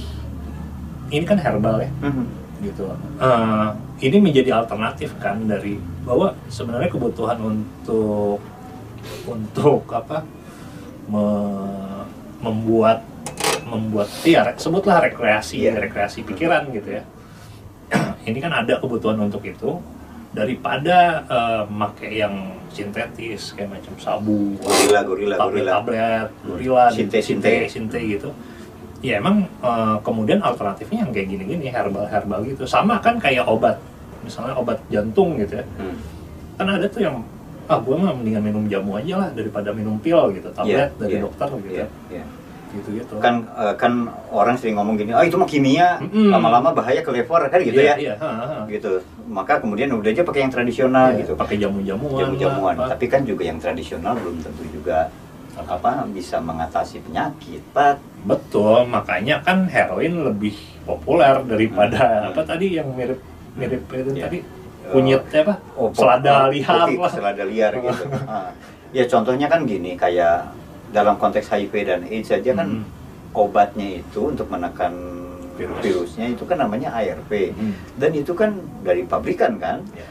ini 1.09 1.23
kan 1.23 1.37
herbal 1.37 1.79
ya, 1.79 1.89
Mhm. 2.01 2.25
gitu. 2.61 2.89
Eh, 3.17 3.67
ini 4.03 4.17
menjadi 4.19 4.57
alternatif 4.57 5.13
kan 5.17 5.41
dari 5.43 5.77
bahwa 6.01 6.33
sebenarnya 6.47 6.89
kebutuhan 6.89 7.37
untuk 7.39 8.41
untuk 9.23 9.85
apa 9.87 10.25
me- 11.05 12.05
membuat 12.39 13.05
membuat 13.65 14.09
re- 14.23 14.57
sebutlah 14.57 14.97
rekreasi 14.99 15.61
Iya. 15.63 15.77
rekreasi 15.79 16.21
pikiran 16.23 16.69
gitu 16.69 16.89
ya. 16.91 17.03
ini 18.25 18.37
kan 18.37 18.53
ada 18.55 18.77
kebutuhan 18.77 19.17
untuk 19.19 19.41
itu 19.41 19.77
daripada 20.29 20.97
eh, 21.25 21.63
make 21.67 22.05
yang 22.07 22.53
sintetis 22.69 23.57
kayak 23.57 23.73
macam 23.73 23.93
sabu 23.97 24.53
Gorila, 24.61 25.01
gorila, 25.01 25.35
gorila. 25.41 25.71
tablet-tablet, 25.73 26.27
gorila, 26.45 26.83
Sinte, 26.93 27.17
sinte, 27.19 27.49
sinte. 27.65 27.97
sinte 27.97 27.99
gitu. 27.99 28.29
Ya 29.01 29.17
emang 29.17 29.49
eh, 29.59 29.97
kemudian 30.05 30.39
alternatifnya 30.39 31.07
yang 31.07 31.11
kayak 31.11 31.27
gini-gini 31.27 31.67
herbal-herbal 31.69 32.45
gitu. 32.45 32.63
Sama 32.63 33.01
kan 33.01 33.17
kayak 33.17 33.49
obat, 33.49 33.81
misalnya 34.21 34.53
obat 34.53 34.77
jantung 34.87 35.37
gitu 35.37 35.57
ya. 35.57 35.65
Hmm. 35.77 35.97
kan 36.59 36.67
ada 36.67 36.85
tuh 36.85 36.99
yang 36.99 37.23
ah 37.71 37.79
gue 37.79 37.95
mah 37.95 38.11
mendingan 38.11 38.43
minum 38.43 38.65
jamu 38.67 38.99
aja 38.99 39.15
lah 39.15 39.29
daripada 39.31 39.71
minum 39.71 39.95
pil 39.95 40.17
gitu 40.35 40.51
tablet 40.51 40.89
Iya, 40.91 40.99
dari 40.99 41.13
iya, 41.15 41.21
dokter 41.23 41.47
gitu 41.55 41.71
Iya, 41.71 41.87
iya. 42.11 42.23
Gitu 42.71 42.89
gitu 42.95 43.13
Kan 43.17 43.45
eh, 43.49 43.73
kan 43.73 43.93
orang 44.29 44.53
sering 44.53 44.75
ngomong 44.75 44.95
gini, 44.95 45.09
"Oh, 45.11 45.21
itu 45.21 45.35
mah 45.35 45.45
kimia, 45.45 45.97
Mm-mm. 45.99 46.29
lama-lama 46.29 46.69
bahaya 46.71 47.01
ke 47.01 47.09
liver." 47.09 47.41
Kan 47.47 47.59
gitu 47.59 47.75
iya, 47.75 47.95
ya. 47.95 48.13
ha, 48.15 48.29
ha. 48.29 48.57
Gitu. 48.65 49.01
Maka 49.25 49.57
kemudian 49.57 49.89
udah 49.89 50.09
aja 50.09 50.21
pakai 50.21 50.41
yang 50.41 50.49
tradisional 50.49 51.11
Iya, 51.11 51.19
gitu. 51.21 51.31
pakai 51.33 51.55
jamu-jamuan 51.57 52.19
Jamu-jamuan. 52.19 52.75
lah. 52.75 52.87
Tapi 52.89 53.05
kan 53.05 53.21
juga 53.23 53.43
yang 53.43 53.57
tradisional 53.57 54.13
belum 54.15 54.37
tentu 54.39 54.63
juga 54.65 55.09
apa 55.59 56.07
bisa 56.07 56.39
mengatasi 56.39 57.01
penyakit, 57.01 57.59
Pak. 57.71 57.99
betul 58.19 58.83
makanya 58.85 59.39
kan 59.39 59.63
heroin 59.65 60.23
lebih 60.25 60.55
populer 60.83 61.35
daripada 61.43 61.99
Hmm. 61.99 62.29
apa 62.31 62.41
tadi 62.45 62.75
yang 62.75 62.87
mirip 62.91 63.19
mirip 63.53 63.83
itu 63.87 64.11
Iya. 64.13 64.23
tadi 64.25 64.37
kunyit 64.87 65.23
apa 65.29 65.55
Oh, 65.73 65.87
selada 65.91 66.47
liar 66.47 66.87
lah 66.89 67.07
selada 67.07 67.43
liar 67.43 67.71
gitu. 67.75 68.03
Ah. 68.27 68.51
Ya 68.89 69.03
contohnya 69.05 69.45
kan 69.45 69.63
gini, 69.63 69.93
kayak 69.93 70.47
dalam 70.89 71.15
konteks 71.15 71.47
HIV 71.47 71.73
dan 71.83 72.01
AIDS 72.03 72.29
saja 72.29 72.51
kan 72.53 72.81
Hmm. 72.81 72.85
obatnya 73.31 74.01
itu 74.01 74.21
untuk 74.25 74.49
menekan 74.49 74.93
Virus. 75.53 75.79
virusnya 75.83 76.25
itu 76.29 76.43
kan 76.43 76.57
namanya 76.57 76.89
ARV. 76.91 77.51
Hmm. 77.51 77.75
Dan 77.95 78.11
itu 78.13 78.31
kan 78.31 78.55
dari 78.79 79.03
pabrikan 79.03 79.59
kan. 79.59 79.83
Ya. 79.91 80.07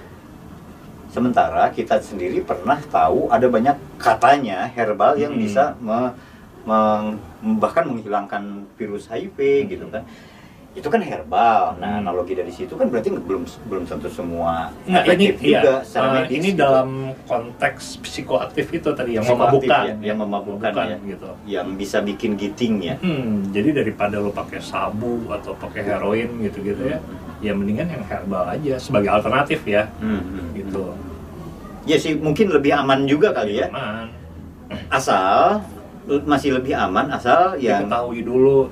Sementara 1.08 1.72
kita 1.72 1.96
sendiri 1.98 2.44
pernah 2.44 2.76
tahu 2.84 3.32
ada 3.32 3.48
banyak 3.48 3.74
katanya 3.96 4.68
herbal 4.68 5.16
yang 5.16 5.32
Hmm. 5.32 5.40
bisa 5.40 5.72
me- 5.80 6.12
meng- 6.62 7.16
bahkan 7.56 7.88
menghilangkan 7.88 8.44
virus 8.76 9.08
HIV 9.08 9.38
gitu 9.66 9.88
kan. 9.88 10.04
Itu 10.78 10.88
kan 10.88 11.02
herbal. 11.02 11.74
Nah, 11.76 11.98
Hmm. 11.98 12.06
analogi 12.06 12.32
dari 12.32 12.54
situ 12.54 12.78
kan 12.78 12.86
berarti 12.86 13.10
belum 13.10 13.42
belum 13.66 13.82
tentu 13.82 14.06
semua 14.06 14.70
Nah 14.86 15.02
ini 15.02 15.34
efektif 15.34 15.34
juga 15.42 15.58
iya, 15.74 15.82
secara 15.82 16.06
eh, 16.06 16.12
medis 16.14 16.30
ini 16.32 16.48
gitu. 16.48 16.60
dalam 16.62 16.88
konteks 17.26 17.82
psikoaktif 17.98 18.66
itu 18.70 18.88
tadi 18.94 19.10
yang 19.18 19.26
Psikoaktif 19.26 19.66
memabukkan, 19.66 19.82
ya, 19.82 19.94
yang 20.06 20.18
memabukkan 20.22 20.72
ya. 20.72 20.96
gitu. 21.02 21.30
yang 21.44 21.66
bisa 21.74 21.98
bikin 22.00 22.38
giting 22.38 22.74
ya. 22.80 22.94
Hmm, 22.96 23.50
jadi 23.50 23.74
daripada 23.74 24.16
lo 24.16 24.30
pakai 24.30 24.62
sabu 24.62 25.26
atau 25.28 25.50
pakai 25.52 25.82
heroin 25.82 26.30
gitu-gitu 26.40 26.82
ya, 26.86 26.98
ya 27.40 27.52
mendingan 27.52 27.90
yang 27.90 28.04
herbal 28.04 28.46
aja 28.46 28.78
sebagai 28.78 29.10
alternatif 29.10 29.66
ya, 29.66 29.90
Hmm, 29.98 30.22
hmm, 30.22 30.46
gitu. 30.54 30.84
Ya 31.84 31.96
sih 31.96 32.14
mungkin 32.14 32.48
lebih 32.48 32.70
aman 32.70 33.02
juga 33.04 33.34
kali 33.34 33.58
ya. 33.58 33.66
Aman. 33.68 34.14
Asal 34.88 35.58
masih 36.24 36.54
lebih 36.54 36.72
aman 36.72 37.10
asal 37.10 37.58
yang 37.58 37.84
Diketahui 37.84 38.20
dulu. 38.22 38.68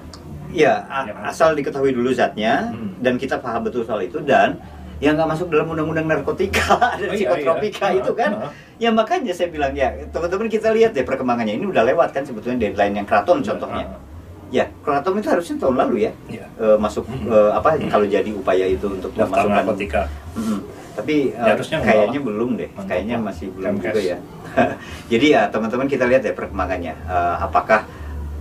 Ya 0.57 0.81
a- 0.83 1.05
Ya. 1.05 1.15
asal 1.27 1.53
diketahui 1.53 1.93
dulu 1.93 2.11
zatnya 2.11 2.67
Hmm. 2.67 2.97
dan 2.99 3.15
kita 3.15 3.37
paham 3.37 3.61
betul 3.63 3.83
soal 3.83 4.01
itu 4.01 4.17
dan 4.21 4.57
yang 4.97 5.13
nggak 5.13 5.29
masuk 5.29 5.53
dalam 5.53 5.69
undang-undang 5.69 6.09
narkotika 6.09 6.65
dan 6.97 7.07
Oh, 7.07 7.13
iya, 7.13 7.29
psikotropika 7.29 7.87
iya. 7.87 8.01
itu 8.01 8.13
kan 8.13 8.31
Ah, 8.35 8.43
ah. 8.43 8.53
ya 8.77 8.89
makanya 8.91 9.31
saya 9.31 9.49
bilang 9.49 9.73
ya 9.73 9.93
teman-teman 10.09 10.49
kita 10.49 10.73
lihat 10.73 10.91
deh 10.91 11.05
perkembangannya 11.05 11.53
ini 11.55 11.67
udah 11.67 11.85
lewat 11.85 12.11
kan 12.11 12.25
sebetulnya 12.25 12.57
deadline 12.63 12.95
yang 12.95 13.05
keraton 13.05 13.39
contohnya 13.39 13.85
Ah, 13.87 14.01
ya 14.49 14.65
keraton 14.81 15.19
itu 15.19 15.29
harusnya 15.29 15.57
tahun 15.59 15.77
lalu 15.79 15.97
ya 16.03 16.13
Iya. 16.31 16.47
eh, 16.57 16.77
masuk 16.77 17.05
Hmm. 17.05 17.29
eh, 17.29 17.51
apa 17.53 17.77
kalau 17.87 18.07
jadi 18.07 18.31
upaya 18.33 18.65
itu 18.65 18.87
untuk 18.89 19.13
memasukkan 19.13 19.53
narkotika. 19.53 20.09
Mm-mm. 20.33 20.61
Tapi 20.97 21.29
Ya, 21.29 21.37
eh, 21.37 21.49
harusnya 21.53 21.79
kayaknya 21.79 22.21
belum 22.23 22.57
deh, 22.57 22.73
Mantap 22.73 22.89
kayaknya 22.89 23.17
masih 23.21 23.53
belum 23.53 23.77
Kemkes. 23.77 23.85
juga 23.87 24.01
ya. 24.03 24.17
Jadi 25.13 25.27
ya 25.29 25.45
teman-teman 25.47 25.85
kita 25.87 26.09
lihat 26.09 26.25
ya 26.25 26.33
perkembangannya. 26.33 26.95
Eh, 26.97 27.37
apakah 27.39 27.85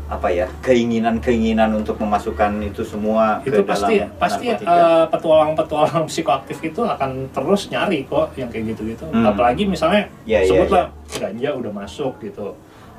apa 0.05 0.29
ya 0.29 0.45
keinginan-keinginan 0.61 1.73
untuk 1.73 1.97
memasukkan 1.97 2.61
itu 2.61 2.85
semua 2.85 3.41
Itu 3.41 3.61
ke 3.61 3.65
pasti 3.65 3.95
dalam 3.99 4.13
pasti 4.15 4.45
narkotika? 4.47 4.69
eh, 4.69 5.05
petualang-petualang 5.09 6.05
psikoaktif 6.05 6.57
itu 6.61 6.81
akan 6.81 7.25
terus 7.29 7.61
nyari 7.67 8.05
kok 8.05 8.29
yang 8.33 8.47
kayak 8.47 8.69
gitu-gitu. 8.71 9.05
Hmm. 9.09 9.25
Apalagi 9.25 9.65
misalnya 9.65 10.05
Ya, 10.23 10.39
ya, 10.39 10.47
sebutlah 10.47 10.93
ganja 11.11 11.49
udah 11.51 11.71
masuk 11.75 12.21
gitu. 12.21 12.53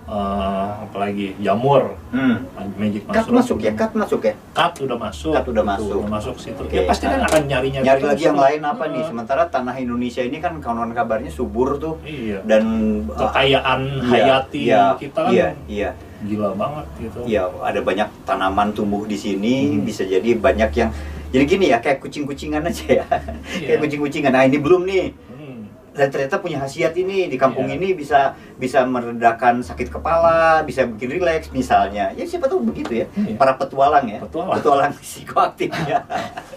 Eh, 0.06 0.68
apalagi 0.80 1.34
jamur, 1.36 1.98
Hmm. 2.14 2.46
magic 2.74 3.02
Cut 3.06 3.26
mushroom 3.26 3.38
masuk 3.38 3.58
ya, 3.58 3.72
cut 3.74 3.90
masuk 3.92 4.20
ya. 4.22 4.34
cut 4.52 4.74
udah 4.78 4.94
masuk 4.96 5.34
Cut 5.34 5.46
udah 5.46 5.64
gitu, 5.64 5.72
masuk. 5.74 5.96
udah 5.98 6.06
masuk 6.08 6.34
situ 6.38 6.62
Oke. 6.62 6.74
ya 6.74 6.82
pasti 6.86 7.04
kan 7.04 7.18
Nah, 7.18 7.26
akan 7.26 7.42
nyari 7.44 7.68
nyari 7.70 7.86
Nyari 7.86 8.02
lagi 8.04 8.22
yang 8.24 8.38
lain 8.38 8.62
apa 8.62 8.84
nih? 8.86 8.94
Heeh. 8.96 9.08
Sementara 9.10 9.42
tanah 9.46 9.74
Indonesia 9.74 10.22
ini 10.22 10.38
kan 10.38 10.58
kawan 10.58 10.90
kabarnya 10.90 11.26
subur 11.28 11.74
tuh 11.76 11.98
iya 12.02 12.38
dan 12.40 12.62
eh, 13.02 13.18
kekayaan 13.18 13.80
iya, 13.82 14.02
hayati 14.04 14.62
iya, 14.64 14.82
kita 14.94 15.20
kan 15.20 15.32
iya, 15.32 15.48
iya. 15.66 15.90
Gila 16.22 16.56
banget 16.56 16.86
gitu 16.98 17.18
Ya, 17.28 17.44
ada 17.60 17.80
banyak 17.80 18.08
tanaman 18.24 18.72
tumbuh 18.72 19.04
di 19.04 19.14
sini, 19.14 19.76
Hmm. 19.76 19.84
bisa 19.84 20.02
jadi 20.02 20.32
banyak 20.32 20.70
yang 20.72 20.90
jadi 21.28 21.44
gini 21.44 21.66
ya, 21.68 21.78
kayak 21.78 22.00
kucing-kucingan 22.00 22.64
aja 22.64 22.86
ya. 22.88 23.06
Iya. 23.60 23.66
kayak 23.68 23.80
kucing-kucingan. 23.82 24.32
Nah, 24.32 24.46
ini 24.46 24.56
belum 24.56 24.86
nih. 24.86 25.12
Hmm. 25.28 25.68
Dan 25.92 26.08
ternyata 26.08 26.38
punya 26.38 26.60
khasiat 26.60 26.92
ini 26.94 27.26
di 27.26 27.36
kampung 27.36 27.68
Iya. 27.68 27.76
ini 27.76 27.88
bisa 27.92 28.32
bisa 28.56 28.84
meredakan 28.84 29.60
sakit 29.60 29.90
kepala, 29.90 30.62
bisa 30.62 30.84
bikin 30.86 31.12
rileks 31.12 31.52
misalnya. 31.52 32.12
Ya 32.12 32.24
siapa 32.24 32.46
tahu 32.46 32.64
begitu 32.64 33.04
ya. 33.04 33.06
Iya. 33.12 33.36
Para 33.36 33.52
petualang 33.56 34.06
ya. 34.06 34.20
Petualang. 34.22 34.92
psikoaktif 35.04 35.68
ya. 35.84 36.00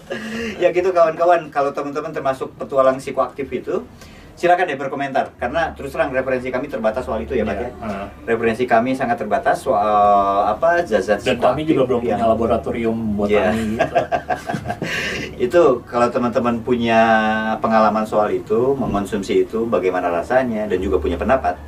ya 0.62 0.68
gitu 0.70 0.88
kawan-kawan, 0.90 1.50
kalau 1.50 1.72
teman-teman 1.72 2.10
termasuk 2.10 2.48
petualang 2.56 2.96
psikoaktif 2.96 3.48
itu 3.50 3.84
silakan 4.40 4.64
deh 4.64 4.78
berkomentar 4.78 5.36
karena 5.36 5.68
terus 5.70 5.92
terang 5.92 6.08
referensi 6.10 6.48
kami 6.48 6.64
terbatas 6.64 7.04
soal 7.04 7.20
itu 7.20 7.36
ya 7.36 7.44
Pak 7.44 7.52
Iya. 7.52 7.60
ya 7.60 7.70
Heeh. 7.78 8.04
referensi 8.24 8.64
kami 8.64 8.90
sangat 8.94 9.20
terbatas 9.20 9.60
soal 9.60 10.00
apa 10.48 10.80
zat-zat 10.82 11.20
dan 11.20 11.36
kami 11.36 11.62
juga 11.62 11.84
belum 11.84 12.00
punya 12.00 12.16
laboratorium 12.18 12.96
Iya. 12.96 13.52
botani 13.52 13.64
gitu 13.76 13.94
itu 15.44 15.62
kalau 15.84 16.08
teman-teman 16.08 16.56
punya 16.60 17.00
pengalaman 17.58 18.02
soal 18.02 18.28
itu 18.30 18.72
mengonsumsi 18.74 19.44
itu 19.44 19.64
bagaimana 19.66 20.08
rasanya 20.08 20.64
dan 20.66 20.78
juga 20.78 20.96
punya 20.96 21.16
pendapat 21.16 21.60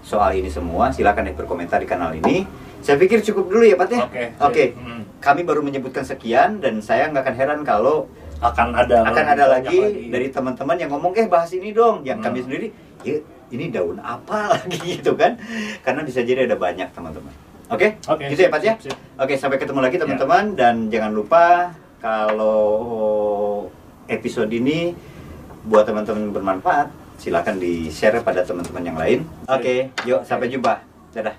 soal 0.00 0.32
ini 0.32 0.48
semua 0.48 0.88
silakan 0.88 1.24
deh 1.24 1.34
berkomentar 1.34 1.76
di 1.78 1.86
kanal 1.86 2.12
ini 2.12 2.44
saya 2.78 2.96
pikir 2.96 3.20
cukup 3.22 3.48
dulu 3.48 3.64
ya 3.64 3.74
Pak 3.74 3.88
ya 3.88 4.00
oke 4.02 4.24
oke 4.42 4.64
Hmm. 4.76 5.02
kami 5.18 5.42
baru 5.42 5.60
menyebutkan 5.60 6.04
sekian 6.04 6.60
dan 6.60 6.78
saya 6.78 7.08
nggak 7.08 7.24
akan 7.24 7.34
heran 7.34 7.60
kalau 7.62 8.04
akan 8.40 8.68
ada 8.72 9.02
akan 9.04 9.24
ada 9.28 9.44
lagi 9.50 9.78
dari 10.06 10.28
teman-teman 10.28 10.76
yang 10.76 10.90
ngomong 10.90 11.10
eh 11.12 11.26
bahas 11.26 11.50
ini 11.50 11.70
dong 11.70 12.02
yang 12.02 12.18
Hmm. 12.18 12.30
kami 12.30 12.38
sendiri 12.40 12.66
ya 13.00 13.18
ini 13.48 13.68
daun 13.68 13.98
apa 13.98 14.38
lagi 14.54 14.78
gitu 14.96 15.14
kan 15.14 15.34
karena 15.80 16.02
bisa 16.02 16.20
jadi 16.20 16.44
ada 16.44 16.54
banyak 16.54 16.86
teman-teman 16.88 17.32
oke 17.66 17.88
oke 18.06 18.24
gitu 18.26 18.40
ya 18.40 18.50
Pak 18.50 18.60
ya. 18.60 18.74
Oke, 19.18 19.34
sampai 19.34 19.58
ketemu 19.58 19.80
lagi 19.80 19.96
Ya. 19.96 20.06
teman-teman 20.06 20.44
dan 20.54 20.74
jangan 20.86 21.10
lupa 21.10 21.74
kalau 21.98 23.66
episode 24.06 24.48
ini 24.48 24.94
buat 25.64 25.84
teman-teman 25.84 26.30
bermanfaat, 26.30 26.88
silakan 27.18 27.58
di-share 27.58 28.22
pada 28.22 28.40
teman-teman 28.40 28.80
yang 28.80 28.96
lain. 28.96 29.18
Oke, 29.44 29.90
yuk 30.06 30.22
sampai 30.22 30.48
jumpa. 30.48 30.80
Dadah. 31.12 31.34